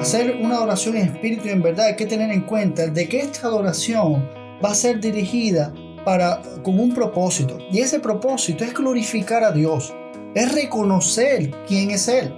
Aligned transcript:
hacer 0.00 0.36
una 0.40 0.56
adoración 0.56 0.96
en 0.96 1.08
espíritu 1.08 1.48
y 1.48 1.50
en 1.50 1.62
verdad, 1.62 1.86
hay 1.86 1.96
que 1.96 2.06
tener 2.06 2.30
en 2.30 2.42
cuenta 2.42 2.86
de 2.86 3.08
que 3.08 3.20
esta 3.20 3.46
adoración 3.46 4.28
va 4.64 4.70
a 4.70 4.74
ser 4.74 4.98
dirigida 5.00 5.72
para, 6.04 6.40
con 6.62 6.80
un 6.80 6.94
propósito. 6.94 7.58
Y 7.70 7.80
ese 7.80 8.00
propósito 8.00 8.64
es 8.64 8.72
glorificar 8.72 9.44
a 9.44 9.52
Dios, 9.52 9.92
es 10.34 10.52
reconocer 10.54 11.50
quién 11.66 11.90
es 11.90 12.08
Él, 12.08 12.32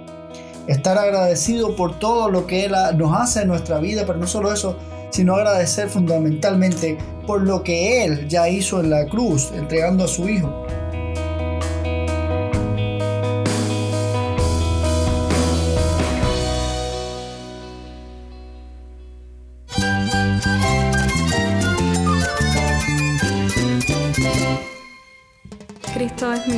estar 0.67 0.97
agradecido 0.97 1.75
por 1.75 1.99
todo 1.99 2.29
lo 2.29 2.45
que 2.45 2.65
Él 2.65 2.73
nos 2.97 3.17
hace 3.17 3.41
en 3.41 3.47
nuestra 3.47 3.79
vida, 3.79 4.03
pero 4.05 4.19
no 4.19 4.27
solo 4.27 4.51
eso, 4.51 4.77
sino 5.09 5.35
agradecer 5.35 5.89
fundamentalmente 5.89 6.97
por 7.25 7.41
lo 7.41 7.63
que 7.63 8.03
Él 8.03 8.27
ya 8.27 8.49
hizo 8.49 8.81
en 8.81 8.89
la 8.89 9.05
cruz, 9.05 9.51
entregando 9.55 10.03
a 10.03 10.07
su 10.07 10.27
Hijo. 10.27 10.65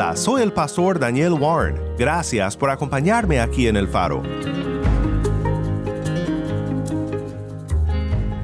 Hola, 0.00 0.14
soy 0.14 0.42
el 0.42 0.52
pastor 0.52 1.00
Daniel 1.00 1.32
Warren. 1.32 1.76
Gracias 1.98 2.56
por 2.56 2.70
acompañarme 2.70 3.40
aquí 3.40 3.66
en 3.66 3.76
el 3.76 3.88
faro. 3.88 4.22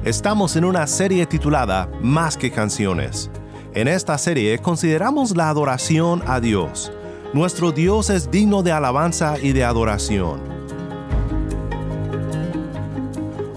Estamos 0.03 0.57
en 0.57 0.65
una 0.65 0.85
serie 0.85 1.25
titulada 1.25 1.89
Más 2.01 2.35
que 2.35 2.51
canciones. 2.51 3.31
En 3.73 3.87
esta 3.87 4.17
serie 4.17 4.59
consideramos 4.59 5.33
la 5.33 5.47
adoración 5.47 6.21
a 6.27 6.41
Dios. 6.41 6.91
Nuestro 7.31 7.71
Dios 7.71 8.09
es 8.09 8.29
digno 8.29 8.61
de 8.61 8.73
alabanza 8.73 9.35
y 9.41 9.53
de 9.53 9.63
adoración. 9.63 10.54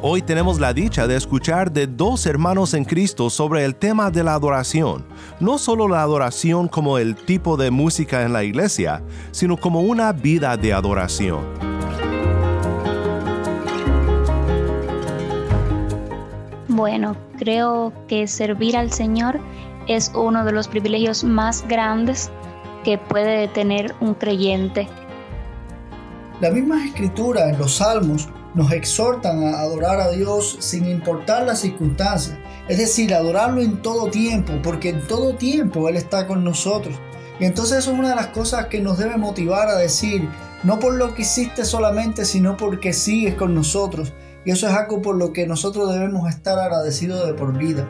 Hoy 0.01 0.23
tenemos 0.23 0.61
la 0.61 0.73
dicha 0.73 1.09
de 1.09 1.17
escuchar 1.17 1.73
de 1.73 1.89
dos 1.89 2.25
hermanos 2.27 2.73
en 2.73 2.85
Cristo 2.85 3.31
sobre 3.31 3.65
el 3.65 3.75
tema 3.75 4.13
de 4.13 4.23
la 4.23 4.35
adoración. 4.35 5.05
No 5.41 5.59
solo 5.59 5.89
la 5.89 6.03
adoración 6.03 6.69
como 6.69 6.99
el 6.99 7.17
tipo 7.17 7.57
de 7.57 7.73
música 7.73 8.23
en 8.23 8.33
la 8.33 8.45
iglesia, 8.45 9.03
sino 9.33 9.57
como 9.57 9.81
una 9.81 10.13
vida 10.13 10.57
de 10.57 10.73
adoración. 10.73 11.41
Bueno, 16.69 17.17
creo 17.37 17.93
que 18.07 18.29
servir 18.29 18.77
al 18.77 18.93
Señor 18.93 19.41
es 19.89 20.13
uno 20.15 20.45
de 20.45 20.53
los 20.53 20.69
privilegios 20.69 21.25
más 21.25 21.67
grandes 21.67 22.31
que 22.85 22.99
puede 22.99 23.49
tener 23.49 23.97
un 23.99 24.15
creyente. 24.15 24.89
La 26.41 26.51
misma 26.51 26.85
escritura 26.85 27.51
en 27.51 27.59
los 27.59 27.79
salmos 27.79 28.29
nos 28.59 28.73
exhortan 28.73 29.45
a 29.45 29.61
adorar 29.61 30.01
a 30.01 30.11
Dios 30.11 30.57
sin 30.59 30.85
importar 30.85 31.47
las 31.47 31.61
circunstancias. 31.61 32.37
Es 32.67 32.79
decir, 32.79 33.15
adorarlo 33.15 33.63
en 33.63 33.81
todo 33.81 34.11
tiempo, 34.11 34.53
porque 34.65 34.89
en 34.89 35.07
todo 35.07 35.37
tiempo 35.37 35.89
Él 35.89 35.97
está 35.97 36.27
con 36.27 36.43
nosotros. 36.43 36.97
Y 37.39 37.45
entonces 37.45 37.79
eso 37.79 37.93
es 37.93 37.99
una 38.01 38.09
de 38.11 38.17
las 38.17 38.27
cosas 38.27 38.67
que 38.67 38.81
nos 38.81 38.99
debe 38.99 39.17
motivar 39.17 39.69
a 39.69 39.77
decir, 39.77 40.29
no 40.65 40.81
por 40.81 40.95
lo 40.95 41.15
que 41.15 41.23
hiciste 41.23 41.65
solamente, 41.65 42.25
sino 42.25 42.57
porque 42.57 42.93
sigues 42.93 43.37
con 43.37 43.55
nosotros. 43.55 44.13
Y 44.45 44.51
eso 44.51 44.67
es 44.67 44.75
algo 44.75 45.01
por 45.03 45.15
lo 45.15 45.33
que 45.33 45.47
nosotros 45.47 45.93
debemos 45.93 46.29
estar 46.29 46.59
agradecidos 46.59 47.29
de 47.29 47.35
por 47.35 47.57
vida. 47.57 47.87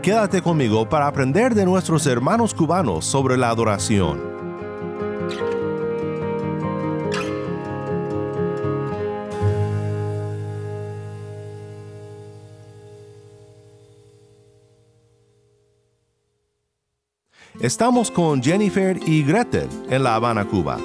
Quédate 0.00 0.42
conmigo 0.42 0.88
para 0.88 1.08
aprender 1.08 1.56
de 1.56 1.64
nuestros 1.64 2.06
hermanos 2.06 2.54
cubanos 2.54 3.04
sobre 3.04 3.36
la 3.36 3.50
adoración. 3.50 4.39
Estamos 17.60 18.10
con 18.10 18.42
Jennifer 18.42 18.98
y 19.06 19.22
Gretel 19.22 19.68
en 19.90 20.02
La 20.02 20.14
Habana, 20.14 20.46
Cuba. 20.46 20.78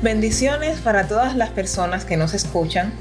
Bendiciones 0.00 0.78
para 0.78 1.08
todas 1.08 1.34
las 1.34 1.50
personas 1.50 2.04
que 2.04 2.16
nos 2.16 2.34
escuchan. 2.34 2.92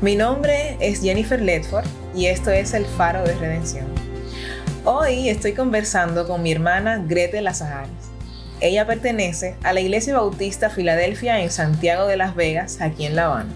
Mi 0.00 0.16
nombre 0.16 0.78
es 0.80 1.02
Jennifer 1.02 1.42
Ledford 1.42 1.84
y 2.14 2.26
esto 2.26 2.50
es 2.50 2.72
El 2.72 2.86
Faro 2.86 3.22
de 3.24 3.34
Redención. 3.34 3.88
Hoy 4.86 5.28
estoy 5.28 5.52
conversando 5.52 6.26
con 6.26 6.42
mi 6.42 6.52
hermana 6.52 7.04
Gretel 7.06 7.44
Lazajares. 7.44 7.99
Ella 8.62 8.86
pertenece 8.86 9.56
a 9.62 9.72
la 9.72 9.80
Iglesia 9.80 10.14
Bautista 10.14 10.68
Filadelfia 10.68 11.40
en 11.40 11.50
Santiago 11.50 12.06
de 12.06 12.18
Las 12.18 12.34
Vegas, 12.34 12.82
aquí 12.82 13.06
en 13.06 13.16
La 13.16 13.24
Habana. 13.24 13.54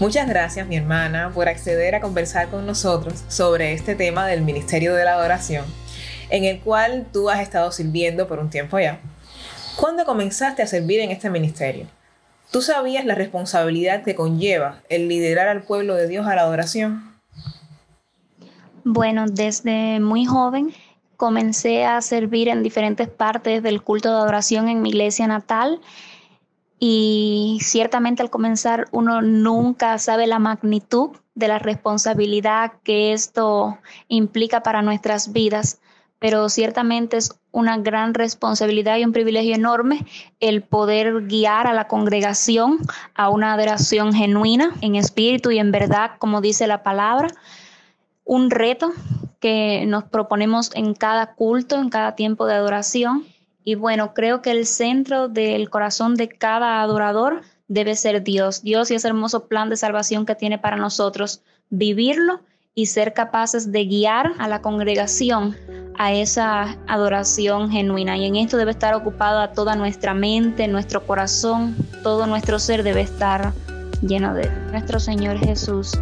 Muchas 0.00 0.26
gracias, 0.26 0.66
mi 0.66 0.76
hermana, 0.76 1.30
por 1.34 1.50
acceder 1.50 1.94
a 1.94 2.00
conversar 2.00 2.48
con 2.48 2.64
nosotros 2.64 3.22
sobre 3.28 3.74
este 3.74 3.94
tema 3.94 4.26
del 4.26 4.40
Ministerio 4.40 4.94
de 4.94 5.04
la 5.04 5.14
Adoración, 5.14 5.66
en 6.30 6.44
el 6.44 6.60
cual 6.60 7.06
tú 7.12 7.28
has 7.28 7.40
estado 7.40 7.70
sirviendo 7.72 8.26
por 8.26 8.38
un 8.38 8.48
tiempo 8.48 8.78
ya. 8.78 9.00
¿Cuándo 9.76 10.06
comenzaste 10.06 10.62
a 10.62 10.66
servir 10.66 11.00
en 11.00 11.10
este 11.10 11.28
ministerio? 11.28 11.86
¿Tú 12.50 12.62
sabías 12.62 13.04
la 13.04 13.14
responsabilidad 13.14 14.02
que 14.02 14.14
conlleva 14.14 14.80
el 14.88 15.08
liderar 15.08 15.48
al 15.48 15.62
pueblo 15.62 15.94
de 15.94 16.08
Dios 16.08 16.26
a 16.26 16.34
la 16.34 16.42
adoración? 16.42 17.12
Bueno, 18.82 19.26
desde 19.28 20.00
muy 20.00 20.24
joven 20.24 20.72
comencé 21.22 21.84
a 21.84 22.00
servir 22.00 22.48
en 22.48 22.64
diferentes 22.64 23.08
partes 23.08 23.62
del 23.62 23.80
culto 23.80 24.08
de 24.08 24.16
adoración 24.16 24.68
en 24.68 24.82
mi 24.82 24.88
iglesia 24.88 25.28
natal 25.28 25.80
y 26.80 27.58
ciertamente 27.62 28.22
al 28.22 28.30
comenzar 28.30 28.88
uno 28.90 29.22
nunca 29.22 29.96
sabe 29.98 30.26
la 30.26 30.40
magnitud 30.40 31.10
de 31.36 31.46
la 31.46 31.60
responsabilidad 31.60 32.72
que 32.82 33.12
esto 33.12 33.78
implica 34.08 34.64
para 34.64 34.82
nuestras 34.82 35.32
vidas, 35.32 35.80
pero 36.18 36.48
ciertamente 36.48 37.18
es 37.18 37.38
una 37.52 37.78
gran 37.78 38.14
responsabilidad 38.14 38.96
y 38.96 39.04
un 39.04 39.12
privilegio 39.12 39.54
enorme 39.54 40.04
el 40.40 40.64
poder 40.64 41.28
guiar 41.28 41.68
a 41.68 41.72
la 41.72 41.86
congregación 41.86 42.78
a 43.14 43.28
una 43.28 43.52
adoración 43.52 44.12
genuina 44.12 44.74
en 44.80 44.96
espíritu 44.96 45.52
y 45.52 45.60
en 45.60 45.70
verdad, 45.70 46.10
como 46.18 46.40
dice 46.40 46.66
la 46.66 46.82
palabra, 46.82 47.28
un 48.24 48.50
reto 48.50 48.92
que 49.42 49.84
nos 49.86 50.04
proponemos 50.04 50.70
en 50.74 50.94
cada 50.94 51.34
culto, 51.34 51.80
en 51.80 51.90
cada 51.90 52.14
tiempo 52.14 52.46
de 52.46 52.54
adoración. 52.54 53.26
Y 53.64 53.74
bueno, 53.74 54.14
creo 54.14 54.40
que 54.40 54.52
el 54.52 54.66
centro 54.66 55.28
del 55.28 55.68
corazón 55.68 56.14
de 56.14 56.28
cada 56.28 56.80
adorador 56.80 57.42
debe 57.66 57.96
ser 57.96 58.22
Dios. 58.22 58.62
Dios 58.62 58.90
y 58.90 58.94
ese 58.94 59.08
hermoso 59.08 59.48
plan 59.48 59.68
de 59.68 59.76
salvación 59.76 60.26
que 60.26 60.36
tiene 60.36 60.58
para 60.58 60.76
nosotros, 60.76 61.42
vivirlo 61.70 62.40
y 62.74 62.86
ser 62.86 63.14
capaces 63.14 63.72
de 63.72 63.84
guiar 63.84 64.32
a 64.38 64.46
la 64.46 64.62
congregación 64.62 65.56
a 65.98 66.12
esa 66.12 66.78
adoración 66.86 67.68
genuina. 67.68 68.16
Y 68.16 68.26
en 68.26 68.36
esto 68.36 68.56
debe 68.56 68.70
estar 68.70 68.94
ocupada 68.94 69.52
toda 69.52 69.74
nuestra 69.74 70.14
mente, 70.14 70.68
nuestro 70.68 71.04
corazón, 71.04 71.74
todo 72.04 72.26
nuestro 72.28 72.60
ser 72.60 72.84
debe 72.84 73.00
estar 73.00 73.52
lleno 74.02 74.34
de 74.34 74.48
nuestro 74.70 75.00
Señor 75.00 75.38
Jesús. 75.38 75.98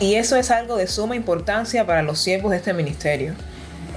Y 0.00 0.14
eso 0.14 0.36
es 0.36 0.52
algo 0.52 0.76
de 0.76 0.86
suma 0.86 1.16
importancia 1.16 1.84
para 1.84 2.02
los 2.02 2.20
siervos 2.20 2.52
de 2.52 2.58
este 2.58 2.72
ministerio. 2.72 3.34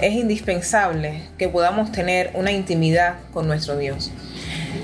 Es 0.00 0.14
indispensable 0.14 1.28
que 1.38 1.48
podamos 1.48 1.92
tener 1.92 2.32
una 2.34 2.50
intimidad 2.50 3.20
con 3.32 3.46
nuestro 3.46 3.76
Dios. 3.76 4.10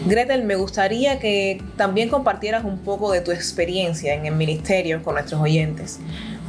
Gretel, 0.06 0.44
me 0.44 0.54
gustaría 0.54 1.18
que 1.18 1.60
también 1.76 2.08
compartieras 2.08 2.64
un 2.64 2.78
poco 2.78 3.10
de 3.10 3.20
tu 3.20 3.32
experiencia 3.32 4.14
en 4.14 4.26
el 4.26 4.36
ministerio 4.36 5.02
con 5.02 5.14
nuestros 5.14 5.40
oyentes. 5.40 5.98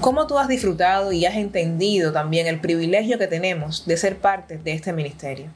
¿Cómo 0.01 0.27
tú 0.27 0.37
has 0.37 0.47
disfrutado 0.47 1.11
y 1.11 1.25
has 1.25 1.35
entendido 1.35 2.13
también 2.13 2.45
el 2.45 2.59
privilegio 2.59 3.17
que 3.17 3.27
tenemos 3.27 3.87
de 3.87 3.97
ser 3.97 4.17
parte 4.17 4.59
de 4.59 4.73
este 4.73 4.93
ministerio? 4.93 5.47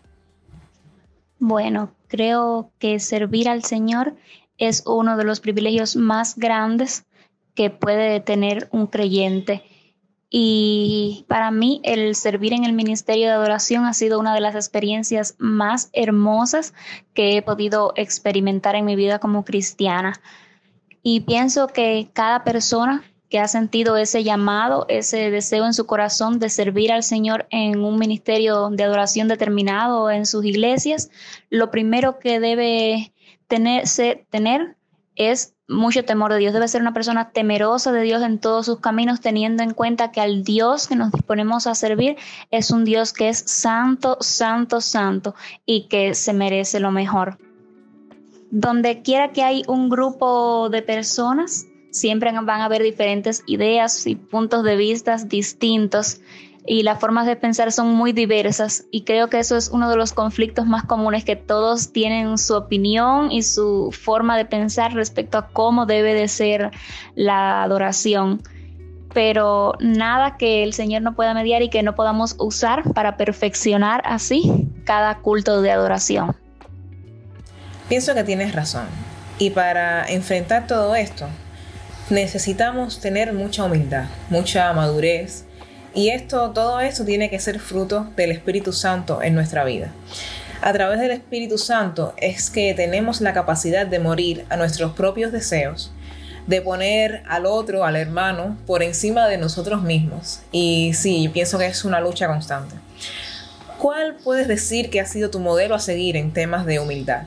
Bueno, 1.37 1.93
creo 2.07 2.71
que 2.79 2.99
servir 2.99 3.47
al 3.47 3.63
Señor 3.63 4.15
es 4.57 4.83
uno 4.87 5.17
de 5.17 5.23
los 5.23 5.39
privilegios 5.39 5.95
más 5.95 6.35
grandes 6.35 7.05
que 7.55 7.69
puede 7.69 8.19
tener 8.19 8.67
un 8.71 8.87
creyente. 8.87 9.63
Y 10.29 11.25
para 11.27 11.51
mí 11.51 11.79
el 11.83 12.15
servir 12.15 12.53
en 12.53 12.63
el 12.63 12.73
ministerio 12.73 13.27
de 13.27 13.33
adoración 13.33 13.85
ha 13.85 13.93
sido 13.93 14.19
una 14.19 14.33
de 14.33 14.41
las 14.41 14.55
experiencias 14.55 15.35
más 15.37 15.89
hermosas 15.93 16.73
que 17.13 17.37
he 17.37 17.41
podido 17.43 17.93
experimentar 17.95 18.75
en 18.75 18.85
mi 18.85 18.95
vida 18.95 19.19
como 19.19 19.45
cristiana. 19.45 20.19
Y 21.03 21.19
pienso 21.19 21.67
que 21.67 22.09
cada 22.13 22.43
persona 22.43 23.03
que 23.29 23.39
ha 23.39 23.47
sentido 23.47 23.97
ese 23.97 24.23
llamado, 24.23 24.85
ese 24.89 25.31
deseo 25.31 25.65
en 25.65 25.73
su 25.73 25.85
corazón 25.85 26.39
de 26.39 26.49
servir 26.49 26.91
al 26.91 27.03
Señor 27.03 27.47
en 27.49 27.83
un 27.83 27.97
ministerio 27.97 28.69
de 28.69 28.83
adoración 28.83 29.27
determinado 29.27 30.09
en 30.09 30.25
sus 30.25 30.45
iglesias, 30.45 31.09
lo 31.49 31.69
primero 31.69 32.19
que 32.19 32.39
debe 32.39 33.11
tenerse, 33.47 34.25
tener 34.29 34.77
es 35.15 35.55
mucho 35.67 36.03
temor 36.03 36.31
de 36.31 36.39
Dios. 36.39 36.53
Debe 36.53 36.67
ser 36.67 36.81
una 36.81 36.93
persona 36.93 37.31
temerosa 37.31 37.91
de 37.91 38.01
Dios 38.01 38.21
en 38.23 38.39
todos 38.39 38.65
sus 38.65 38.79
caminos, 38.79 39.21
teniendo 39.21 39.63
en 39.63 39.73
cuenta 39.73 40.11
que 40.11 40.21
al 40.21 40.43
Dios 40.43 40.87
que 40.87 40.95
nos 40.95 41.11
disponemos 41.11 41.67
a 41.67 41.75
servir 41.75 42.17
es 42.51 42.71
un 42.71 42.85
Dios 42.85 43.13
que 43.13 43.29
es 43.29 43.39
santo, 43.39 44.17
santo, 44.19 44.81
santo 44.81 45.35
y 45.65 45.87
que 45.87 46.13
se 46.13 46.33
merece 46.33 46.79
lo 46.79 46.91
mejor. 46.91 47.37
Donde 48.51 49.01
quiera 49.01 49.31
que 49.31 49.43
hay 49.43 49.63
un 49.67 49.89
grupo 49.89 50.69
de 50.69 50.81
personas, 50.81 51.65
siempre 51.91 52.31
van 52.31 52.61
a 52.61 52.65
haber 52.65 52.83
diferentes 52.83 53.43
ideas 53.47 54.05
y 54.05 54.15
puntos 54.15 54.63
de 54.63 54.75
vista 54.75 55.17
distintos 55.17 56.19
y 56.65 56.83
las 56.83 56.99
formas 56.99 57.25
de 57.25 57.35
pensar 57.35 57.71
son 57.71 57.93
muy 57.93 58.13
diversas 58.13 58.85
y 58.91 59.03
creo 59.03 59.29
que 59.29 59.39
eso 59.39 59.57
es 59.57 59.69
uno 59.69 59.89
de 59.89 59.97
los 59.97 60.13
conflictos 60.13 60.65
más 60.65 60.83
comunes 60.83 61.25
que 61.25 61.35
todos 61.35 61.91
tienen 61.91 62.37
su 62.37 62.55
opinión 62.55 63.31
y 63.31 63.43
su 63.43 63.91
forma 63.91 64.37
de 64.37 64.45
pensar 64.45 64.93
respecto 64.93 65.37
a 65.37 65.47
cómo 65.47 65.85
debe 65.85 66.13
de 66.13 66.27
ser 66.27 66.71
la 67.15 67.63
adoración 67.63 68.41
pero 69.13 69.73
nada 69.79 70.37
que 70.37 70.63
el 70.63 70.73
Señor 70.73 71.01
no 71.01 71.15
pueda 71.15 71.33
mediar 71.33 71.61
y 71.61 71.69
que 71.69 71.83
no 71.83 71.95
podamos 71.95 72.35
usar 72.39 72.93
para 72.93 73.15
perfeccionar 73.15 74.01
así 74.05 74.67
cada 74.85 75.19
culto 75.19 75.61
de 75.61 75.71
adoración. 75.71 76.35
Pienso 77.89 78.15
que 78.15 78.23
tienes 78.23 78.55
razón. 78.55 78.87
Y 79.37 79.51
para 79.51 80.05
enfrentar 80.05 80.67
todo 80.67 80.95
esto, 80.95 81.27
necesitamos 82.09 82.99
tener 82.99 83.33
mucha 83.33 83.65
humildad, 83.65 84.05
mucha 84.29 84.71
madurez 84.73 85.45
y 85.93 86.09
esto, 86.09 86.51
todo 86.51 86.79
esto 86.79 87.05
tiene 87.05 87.29
que 87.29 87.39
ser 87.39 87.59
fruto 87.59 88.07
del 88.15 88.31
Espíritu 88.31 88.73
Santo 88.73 89.21
en 89.21 89.35
nuestra 89.35 89.63
vida. 89.63 89.91
A 90.61 90.71
través 90.71 90.99
del 90.99 91.11
Espíritu 91.11 91.57
Santo 91.57 92.13
es 92.17 92.49
que 92.49 92.73
tenemos 92.73 93.19
la 93.19 93.33
capacidad 93.33 93.85
de 93.85 93.99
morir 93.99 94.45
a 94.49 94.55
nuestros 94.55 94.93
propios 94.93 95.31
deseos, 95.31 95.91
de 96.47 96.61
poner 96.61 97.23
al 97.27 97.45
otro, 97.45 97.83
al 97.83 97.95
hermano, 97.95 98.57
por 98.65 98.81
encima 98.81 99.27
de 99.27 99.37
nosotros 99.37 99.83
mismos. 99.83 100.41
Y 100.51 100.93
sí, 100.93 101.29
pienso 101.33 101.57
que 101.57 101.67
es 101.67 101.83
una 101.83 101.99
lucha 101.99 102.27
constante. 102.27 102.75
¿Cuál 103.77 104.15
puedes 104.23 104.47
decir 104.47 104.89
que 104.89 105.01
ha 105.01 105.05
sido 105.05 105.29
tu 105.29 105.39
modelo 105.39 105.75
a 105.75 105.79
seguir 105.79 106.15
en 106.15 106.31
temas 106.31 106.65
de 106.65 106.79
humildad? 106.79 107.23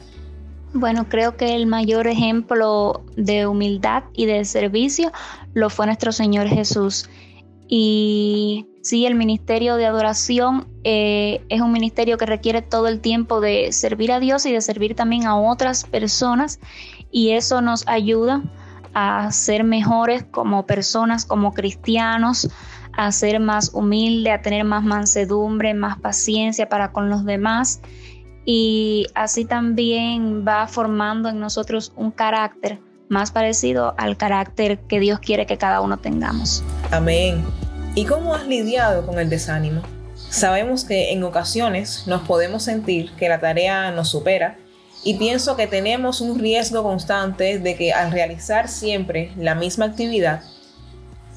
Bueno, 0.73 1.07
creo 1.09 1.37
que 1.37 1.55
el 1.55 1.67
mayor 1.67 2.07
ejemplo 2.07 3.03
de 3.17 3.47
humildad 3.47 4.05
y 4.15 4.27
de 4.27 4.45
servicio 4.45 5.13
lo 5.55 5.71
fue 5.71 5.87
nuestro 5.87 6.13
Señor 6.13 6.49
Jesús. 6.49 7.09
Y 7.69 8.67
sí, 8.83 9.07
el 9.07 9.15
ministerio 9.15 9.77
de 9.77 9.87
adoración 9.87 10.69
eh, 10.85 11.43
es 11.49 11.61
un 11.61 11.73
ministerio 11.73 12.17
que 12.17 12.27
requiere 12.27 12.63
todo 12.63 12.89
el 12.89 13.01
tiempo 13.01 13.41
de 13.41 13.73
servir 13.73 14.13
a 14.13 14.21
Dios 14.21 14.47
y 14.47 14.53
de 14.53 14.61
servir 14.61 14.95
también 14.95 15.27
a 15.27 15.39
otras 15.39 15.85
personas. 15.85 16.61
Y 17.11 17.31
eso 17.31 17.61
nos 17.61 17.87
ayuda 17.89 18.43
a 18.95 19.31
ser 19.33 19.65
mejores 19.65 20.25
como 20.25 20.65
personas, 20.65 21.27
como 21.27 21.53
cristianos, 21.53 22.49
a 22.97 23.13
ser 23.13 23.41
más 23.41 23.73
humilde, 23.75 24.31
a 24.31 24.43
tener 24.43 24.65
más 24.65 24.85
mansedumbre, 24.85 25.75
más 25.75 25.99
paciencia 25.99 26.69
para 26.69 26.93
con 26.93 27.11
los 27.11 27.25
demás. 27.25 27.81
Y 28.45 29.07
así 29.15 29.45
también 29.45 30.47
va 30.47 30.69
formando 30.69 31.29
en 31.29 31.41
nosotros 31.41 31.93
un 31.97 32.13
carácter 32.13 32.81
más 33.09 33.33
parecido 33.33 33.95
al 33.99 34.17
carácter 34.17 34.79
que 34.87 35.01
Dios 35.01 35.19
quiere 35.19 35.47
que 35.47 35.59
cada 35.59 35.81
uno 35.81 35.99
tengamos. 35.99 36.65
Amén. 36.91 37.45
¿Y 37.95 38.05
cómo 38.05 38.35
has 38.35 38.47
lidiado 38.47 39.07
con 39.07 39.19
el 39.19 39.29
desánimo? 39.29 39.83
Sabemos 40.15 40.85
que 40.85 41.13
en 41.13 41.23
ocasiones 41.25 42.05
nos 42.07 42.23
podemos 42.23 42.63
sentir 42.63 43.11
que 43.13 43.29
la 43.29 43.41
tarea 43.41 43.91
nos 43.91 44.09
supera 44.09 44.57
y 45.05 45.15
pienso 45.15 45.57
que 45.57 45.67
tenemos 45.67 46.21
un 46.21 46.39
riesgo 46.39 46.83
constante 46.83 47.59
de 47.59 47.77
que 47.77 47.93
al 47.93 48.13
realizar 48.13 48.69
siempre 48.69 49.33
la 49.37 49.55
misma 49.55 49.87
actividad, 49.87 50.43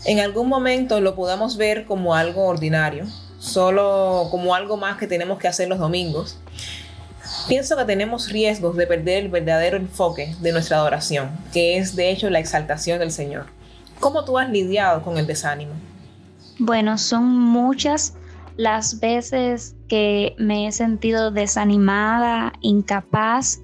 en 0.06 0.20
algún 0.20 0.48
momento 0.48 1.02
lo 1.02 1.16
podamos 1.16 1.58
ver 1.58 1.86
como 1.86 2.16
algo 2.16 2.46
ordinario, 2.46 3.06
solo 3.40 4.28
como 4.32 4.56
algo 4.56 4.78
más 4.78 4.98
que 4.98 5.08
tenemos 5.08 5.40
que 5.40 5.48
hacer 5.48 5.68
los 5.68 5.80
domingos 5.80 6.38
Pienso 7.48 7.76
que 7.78 7.86
tenemos 7.86 8.30
riesgos 8.30 8.76
de 8.78 8.86
perder 8.86 9.24
el 9.24 9.30
verdadero 9.30 9.78
enfoque 9.78 10.36
de 10.40 10.52
nuestra 10.52 10.78
adoración, 10.78 11.32
que 11.52 11.78
es 11.78 11.96
de 11.96 12.12
hecho 12.12 12.30
la 12.30 12.40
exaltación 12.40 13.00
del 13.00 13.12
Señor. 13.12 13.48
¿Cómo 14.00 14.24
tú 14.24 14.38
has 14.38 14.50
lidiado 14.50 15.02
con 15.02 15.18
el 15.18 15.28
desánimo? 15.28 15.74
Bueno, 16.58 16.98
son 16.98 17.26
muchas 17.26 18.16
las 18.58 19.00
veces 19.00 19.76
que 19.88 20.36
me 20.38 20.68
he 20.68 20.72
sentido 20.72 21.32
desanimada, 21.32 22.54
incapaz 22.62 23.60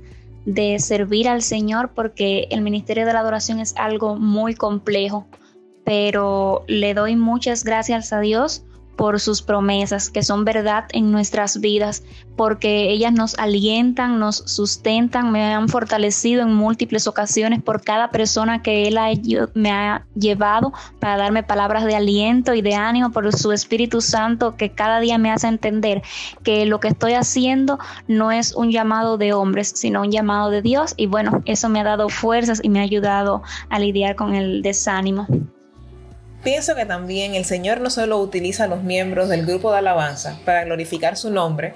de 0.46 0.80
servir 0.80 1.28
al 1.28 1.42
Señor 1.42 1.92
porque 1.94 2.48
el 2.52 2.62
ministerio 2.62 3.06
de 3.06 3.14
la 3.14 3.20
adoración 3.20 3.60
es 3.60 3.76
algo 3.78 4.16
muy 4.16 4.56
complejo, 4.56 5.26
pero 5.84 6.64
le 6.68 6.94
doy 6.94 7.16
muchas 7.16 7.64
gracias 7.64 8.14
a 8.14 8.20
Dios 8.20 8.64
por 8.96 9.20
sus 9.20 9.42
promesas, 9.42 10.10
que 10.10 10.24
son 10.24 10.46
verdad 10.46 10.86
en 10.92 11.12
nuestras 11.12 11.60
vidas, 11.60 12.04
porque 12.36 12.90
ellas 12.92 13.14
nos 13.14 13.38
alientan, 13.38 14.20
nos 14.20 14.38
sustentan, 14.38 15.32
me 15.32 15.54
han 15.54 15.70
fortalecido 15.70 16.42
en 16.42 16.54
múltiples 16.54 17.08
ocasiones 17.08 17.62
por 17.62 17.84
cada 17.84 18.10
persona 18.10 18.62
que 18.62 18.88
Él 18.88 18.98
me 19.54 19.72
ha 19.72 20.06
llevado 20.16 20.74
para 21.00 21.18
darme 21.18 21.44
palabras 21.44 21.86
de 21.86 21.96
aliento 21.96 22.54
y 22.54 22.62
de 22.62 22.76
ánimo 22.76 23.12
por 23.12 23.32
su 23.34 23.52
Espíritu 23.52 24.02
Santo 24.02 24.56
que 24.56 24.72
cada 24.72 25.00
día 25.00 25.18
me 25.18 25.32
hace 25.32 25.48
entender 25.48 26.02
que 26.44 26.66
lo 26.66 26.80
que 26.80 26.90
estoy 26.90 27.14
haciendo 27.14 27.80
no 28.08 28.32
es 28.32 28.54
un 28.54 28.72
llamado 28.72 29.18
de 29.18 29.34
hombres, 29.34 29.74
sino 29.76 30.02
un 30.02 30.12
llamado 30.12 30.50
de 30.50 30.62
Dios. 30.62 30.94
Y 30.98 31.08
bueno, 31.08 31.42
eso 31.46 31.70
me 31.70 31.80
ha 31.80 31.84
dado 31.84 32.10
fuerzas 32.10 32.60
y 32.64 32.70
me 32.70 32.80
ha 32.80 32.84
ayudado 32.84 33.42
a 33.70 33.80
lidiar 33.80 34.16
con 34.16 34.36
el 34.36 34.62
desánimo. 34.62 35.28
Pienso 36.46 36.76
que 36.76 36.86
también 36.86 37.34
el 37.34 37.44
Señor 37.44 37.82
no 37.82 37.90
solo 37.90 38.20
utiliza 38.20 38.66
a 38.66 38.68
los 38.68 38.84
miembros 38.84 39.30
del 39.30 39.48
grupo 39.48 39.72
de 39.72 39.80
alabanza 39.80 40.40
para 40.46 40.64
glorificar 40.64 41.18
su 41.18 41.32
nombre 41.32 41.74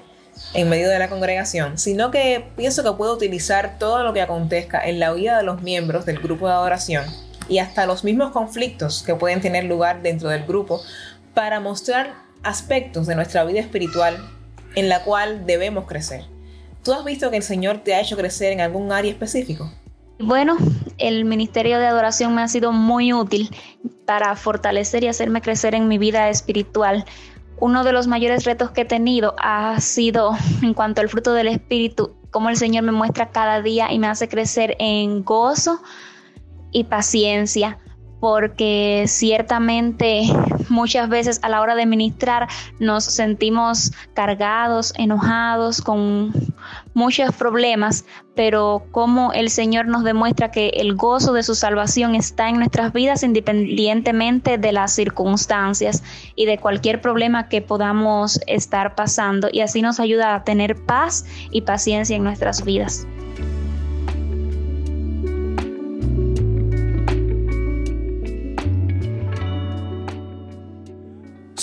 en 0.54 0.68
medio 0.68 0.88
de 0.88 1.00
la 1.00 1.08
congregación, 1.08 1.76
sino 1.76 2.12
que 2.12 2.44
pienso 2.56 2.84
que 2.84 2.92
puede 2.92 3.12
utilizar 3.12 3.80
todo 3.80 4.04
lo 4.04 4.12
que 4.12 4.22
acontezca 4.22 4.80
en 4.80 5.00
la 5.00 5.12
vida 5.12 5.36
de 5.36 5.42
los 5.42 5.60
miembros 5.62 6.06
del 6.06 6.20
grupo 6.20 6.46
de 6.46 6.52
adoración 6.52 7.04
y 7.48 7.58
hasta 7.58 7.84
los 7.84 8.04
mismos 8.04 8.30
conflictos 8.30 9.02
que 9.02 9.16
pueden 9.16 9.40
tener 9.40 9.64
lugar 9.64 10.02
dentro 10.02 10.28
del 10.28 10.44
grupo 10.46 10.80
para 11.34 11.58
mostrar 11.58 12.14
aspectos 12.44 13.08
de 13.08 13.16
nuestra 13.16 13.42
vida 13.42 13.58
espiritual 13.58 14.24
en 14.76 14.88
la 14.88 15.02
cual 15.02 15.46
debemos 15.46 15.86
crecer. 15.86 16.26
¿Tú 16.84 16.92
has 16.92 17.04
visto 17.04 17.28
que 17.32 17.38
el 17.38 17.42
Señor 17.42 17.82
te 17.82 17.96
ha 17.96 18.00
hecho 18.00 18.16
crecer 18.16 18.52
en 18.52 18.60
algún 18.60 18.92
área 18.92 19.10
específico? 19.10 19.68
Bueno, 20.20 20.58
el 21.00 21.24
ministerio 21.24 21.78
de 21.78 21.86
adoración 21.86 22.34
me 22.34 22.42
ha 22.42 22.48
sido 22.48 22.72
muy 22.72 23.12
útil 23.12 23.50
para 24.06 24.36
fortalecer 24.36 25.04
y 25.04 25.08
hacerme 25.08 25.40
crecer 25.40 25.74
en 25.74 25.88
mi 25.88 25.98
vida 25.98 26.28
espiritual. 26.28 27.04
Uno 27.58 27.84
de 27.84 27.92
los 27.92 28.06
mayores 28.06 28.44
retos 28.44 28.70
que 28.70 28.82
he 28.82 28.84
tenido 28.84 29.34
ha 29.38 29.80
sido 29.80 30.32
en 30.62 30.74
cuanto 30.74 31.00
al 31.00 31.08
fruto 31.08 31.32
del 31.32 31.48
Espíritu, 31.48 32.16
cómo 32.30 32.48
el 32.48 32.56
Señor 32.56 32.84
me 32.84 32.92
muestra 32.92 33.30
cada 33.30 33.60
día 33.60 33.92
y 33.92 33.98
me 33.98 34.06
hace 34.06 34.28
crecer 34.28 34.76
en 34.78 35.24
gozo 35.24 35.80
y 36.70 36.84
paciencia 36.84 37.78
porque 38.20 39.04
ciertamente 39.08 40.22
muchas 40.68 41.08
veces 41.08 41.40
a 41.42 41.48
la 41.48 41.60
hora 41.60 41.74
de 41.74 41.86
ministrar 41.86 42.48
nos 42.78 43.04
sentimos 43.04 43.92
cargados, 44.14 44.92
enojados, 44.96 45.80
con 45.80 46.32
muchos 46.94 47.34
problemas, 47.34 48.04
pero 48.34 48.84
como 48.92 49.32
el 49.32 49.50
Señor 49.50 49.86
nos 49.86 50.04
demuestra 50.04 50.50
que 50.50 50.68
el 50.68 50.94
gozo 50.94 51.32
de 51.32 51.42
su 51.42 51.54
salvación 51.54 52.14
está 52.14 52.48
en 52.48 52.58
nuestras 52.58 52.92
vidas 52.92 53.22
independientemente 53.22 54.58
de 54.58 54.72
las 54.72 54.92
circunstancias 54.92 56.02
y 56.36 56.46
de 56.46 56.58
cualquier 56.58 57.00
problema 57.00 57.48
que 57.48 57.62
podamos 57.62 58.40
estar 58.46 58.94
pasando 58.94 59.48
y 59.50 59.60
así 59.60 59.82
nos 59.82 59.98
ayuda 59.98 60.34
a 60.34 60.44
tener 60.44 60.76
paz 60.84 61.24
y 61.50 61.62
paciencia 61.62 62.16
en 62.16 62.24
nuestras 62.24 62.64
vidas. 62.64 63.06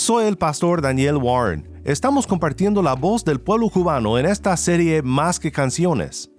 Soy 0.08 0.24
el 0.24 0.38
pastor 0.38 0.80
Daniel 0.80 1.16
Warren. 1.16 1.68
Estamos 1.84 2.26
compartiendo 2.26 2.82
la 2.82 2.94
voz 2.94 3.26
del 3.26 3.42
pueblo 3.42 3.68
cubano 3.68 4.18
en 4.18 4.24
esta 4.24 4.56
serie 4.56 5.02
Más 5.02 5.38
que 5.38 5.52
canciones. 5.52 6.30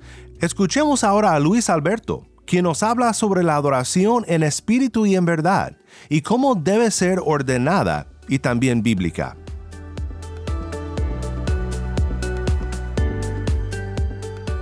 Escuchemos 0.42 1.04
ahora 1.04 1.36
a 1.36 1.40
Luis 1.40 1.70
Alberto, 1.70 2.26
quien 2.48 2.64
nos 2.64 2.82
habla 2.82 3.14
sobre 3.14 3.44
la 3.44 3.56
adoración 3.56 4.26
en 4.28 4.42
espíritu 4.42 5.06
y 5.06 5.16
en 5.16 5.26
verdad, 5.26 5.78
y 6.10 6.22
cómo 6.22 6.56
debe 6.56 6.90
ser 6.90 7.20
ordenada 7.24 8.08
y 8.28 8.40
también 8.40 8.82
bíblica. 8.82 9.38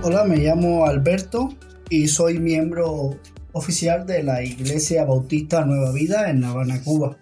Hola, 0.02 0.24
me 0.24 0.36
llamo 0.36 0.84
Alberto 0.84 1.54
y 1.88 2.08
soy 2.08 2.40
miembro 2.40 3.16
oficial 3.52 4.04
de 4.04 4.22
la 4.22 4.42
Iglesia 4.42 5.06
Bautista 5.06 5.64
Nueva 5.64 5.92
Vida 5.92 6.28
en 6.28 6.42
La 6.42 6.50
Habana, 6.50 6.82
Cuba. 6.84 7.16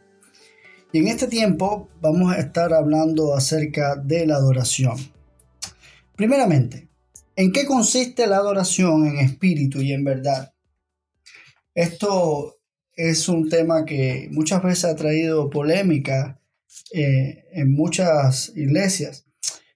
Y 0.96 1.00
en 1.00 1.08
este 1.08 1.26
tiempo 1.26 1.90
vamos 2.00 2.32
a 2.32 2.38
estar 2.38 2.72
hablando 2.72 3.34
acerca 3.34 3.96
de 3.96 4.24
la 4.24 4.36
adoración. 4.36 4.96
Primeramente, 6.16 6.88
¿en 7.36 7.52
qué 7.52 7.66
consiste 7.66 8.26
la 8.26 8.38
adoración 8.38 9.06
en 9.06 9.18
espíritu 9.18 9.82
y 9.82 9.92
en 9.92 10.04
verdad? 10.04 10.54
Esto 11.74 12.56
es 12.94 13.28
un 13.28 13.50
tema 13.50 13.84
que 13.84 14.30
muchas 14.32 14.62
veces 14.62 14.86
ha 14.86 14.96
traído 14.96 15.50
polémica 15.50 16.40
eh, 16.94 17.44
en 17.52 17.74
muchas 17.74 18.56
iglesias. 18.56 19.26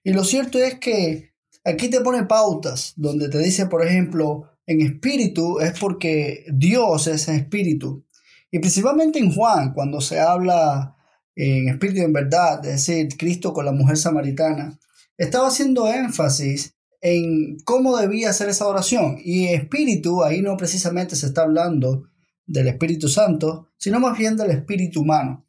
Y 0.03 0.13
lo 0.13 0.23
cierto 0.23 0.57
es 0.57 0.79
que 0.79 1.33
aquí 1.63 1.87
te 1.91 2.01
pone 2.01 2.23
pautas 2.23 2.93
donde 2.95 3.29
te 3.29 3.37
dice, 3.37 3.67
por 3.67 3.85
ejemplo, 3.85 4.49
en 4.65 4.81
espíritu 4.81 5.59
es 5.59 5.79
porque 5.79 6.45
Dios 6.51 7.05
es 7.05 7.27
espíritu. 7.27 8.07
Y 8.49 8.57
principalmente 8.57 9.19
en 9.19 9.31
Juan, 9.31 9.71
cuando 9.75 10.01
se 10.01 10.19
habla 10.19 10.95
en 11.35 11.69
espíritu 11.69 12.01
y 12.01 12.03
en 12.03 12.13
verdad, 12.13 12.65
es 12.65 12.85
decir, 12.85 13.09
Cristo 13.17 13.53
con 13.53 13.65
la 13.65 13.71
mujer 13.71 13.97
samaritana, 13.97 14.79
estaba 15.17 15.47
haciendo 15.47 15.87
énfasis 15.87 16.75
en 17.01 17.57
cómo 17.63 17.97
debía 17.97 18.33
ser 18.33 18.49
esa 18.49 18.67
oración. 18.67 19.17
Y 19.23 19.47
espíritu, 19.47 20.23
ahí 20.23 20.41
no 20.41 20.57
precisamente 20.57 21.15
se 21.15 21.27
está 21.27 21.41
hablando 21.41 22.03
del 22.45 22.67
Espíritu 22.67 23.07
Santo, 23.07 23.69
sino 23.77 23.99
más 23.99 24.17
bien 24.17 24.37
del 24.37 24.51
espíritu 24.51 25.01
humano, 25.01 25.45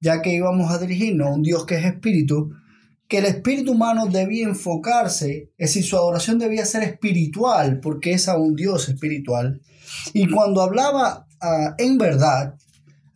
ya 0.00 0.22
que 0.22 0.34
íbamos 0.34 0.70
a 0.70 0.78
dirigirnos 0.78 1.28
a 1.28 1.34
un 1.34 1.42
Dios 1.42 1.66
que 1.66 1.76
es 1.76 1.84
espíritu, 1.84 2.50
que 3.08 3.18
el 3.18 3.26
espíritu 3.26 3.72
humano 3.72 4.06
debía 4.06 4.46
enfocarse, 4.46 5.52
es 5.56 5.70
decir, 5.70 5.84
su 5.84 5.96
adoración 5.96 6.38
debía 6.38 6.64
ser 6.64 6.82
espiritual, 6.82 7.78
porque 7.80 8.12
es 8.12 8.28
a 8.28 8.36
un 8.36 8.56
Dios 8.56 8.88
espiritual. 8.88 9.60
Y 10.12 10.28
cuando 10.28 10.62
hablaba 10.62 11.28
ah, 11.40 11.74
en 11.78 11.98
verdad, 11.98 12.56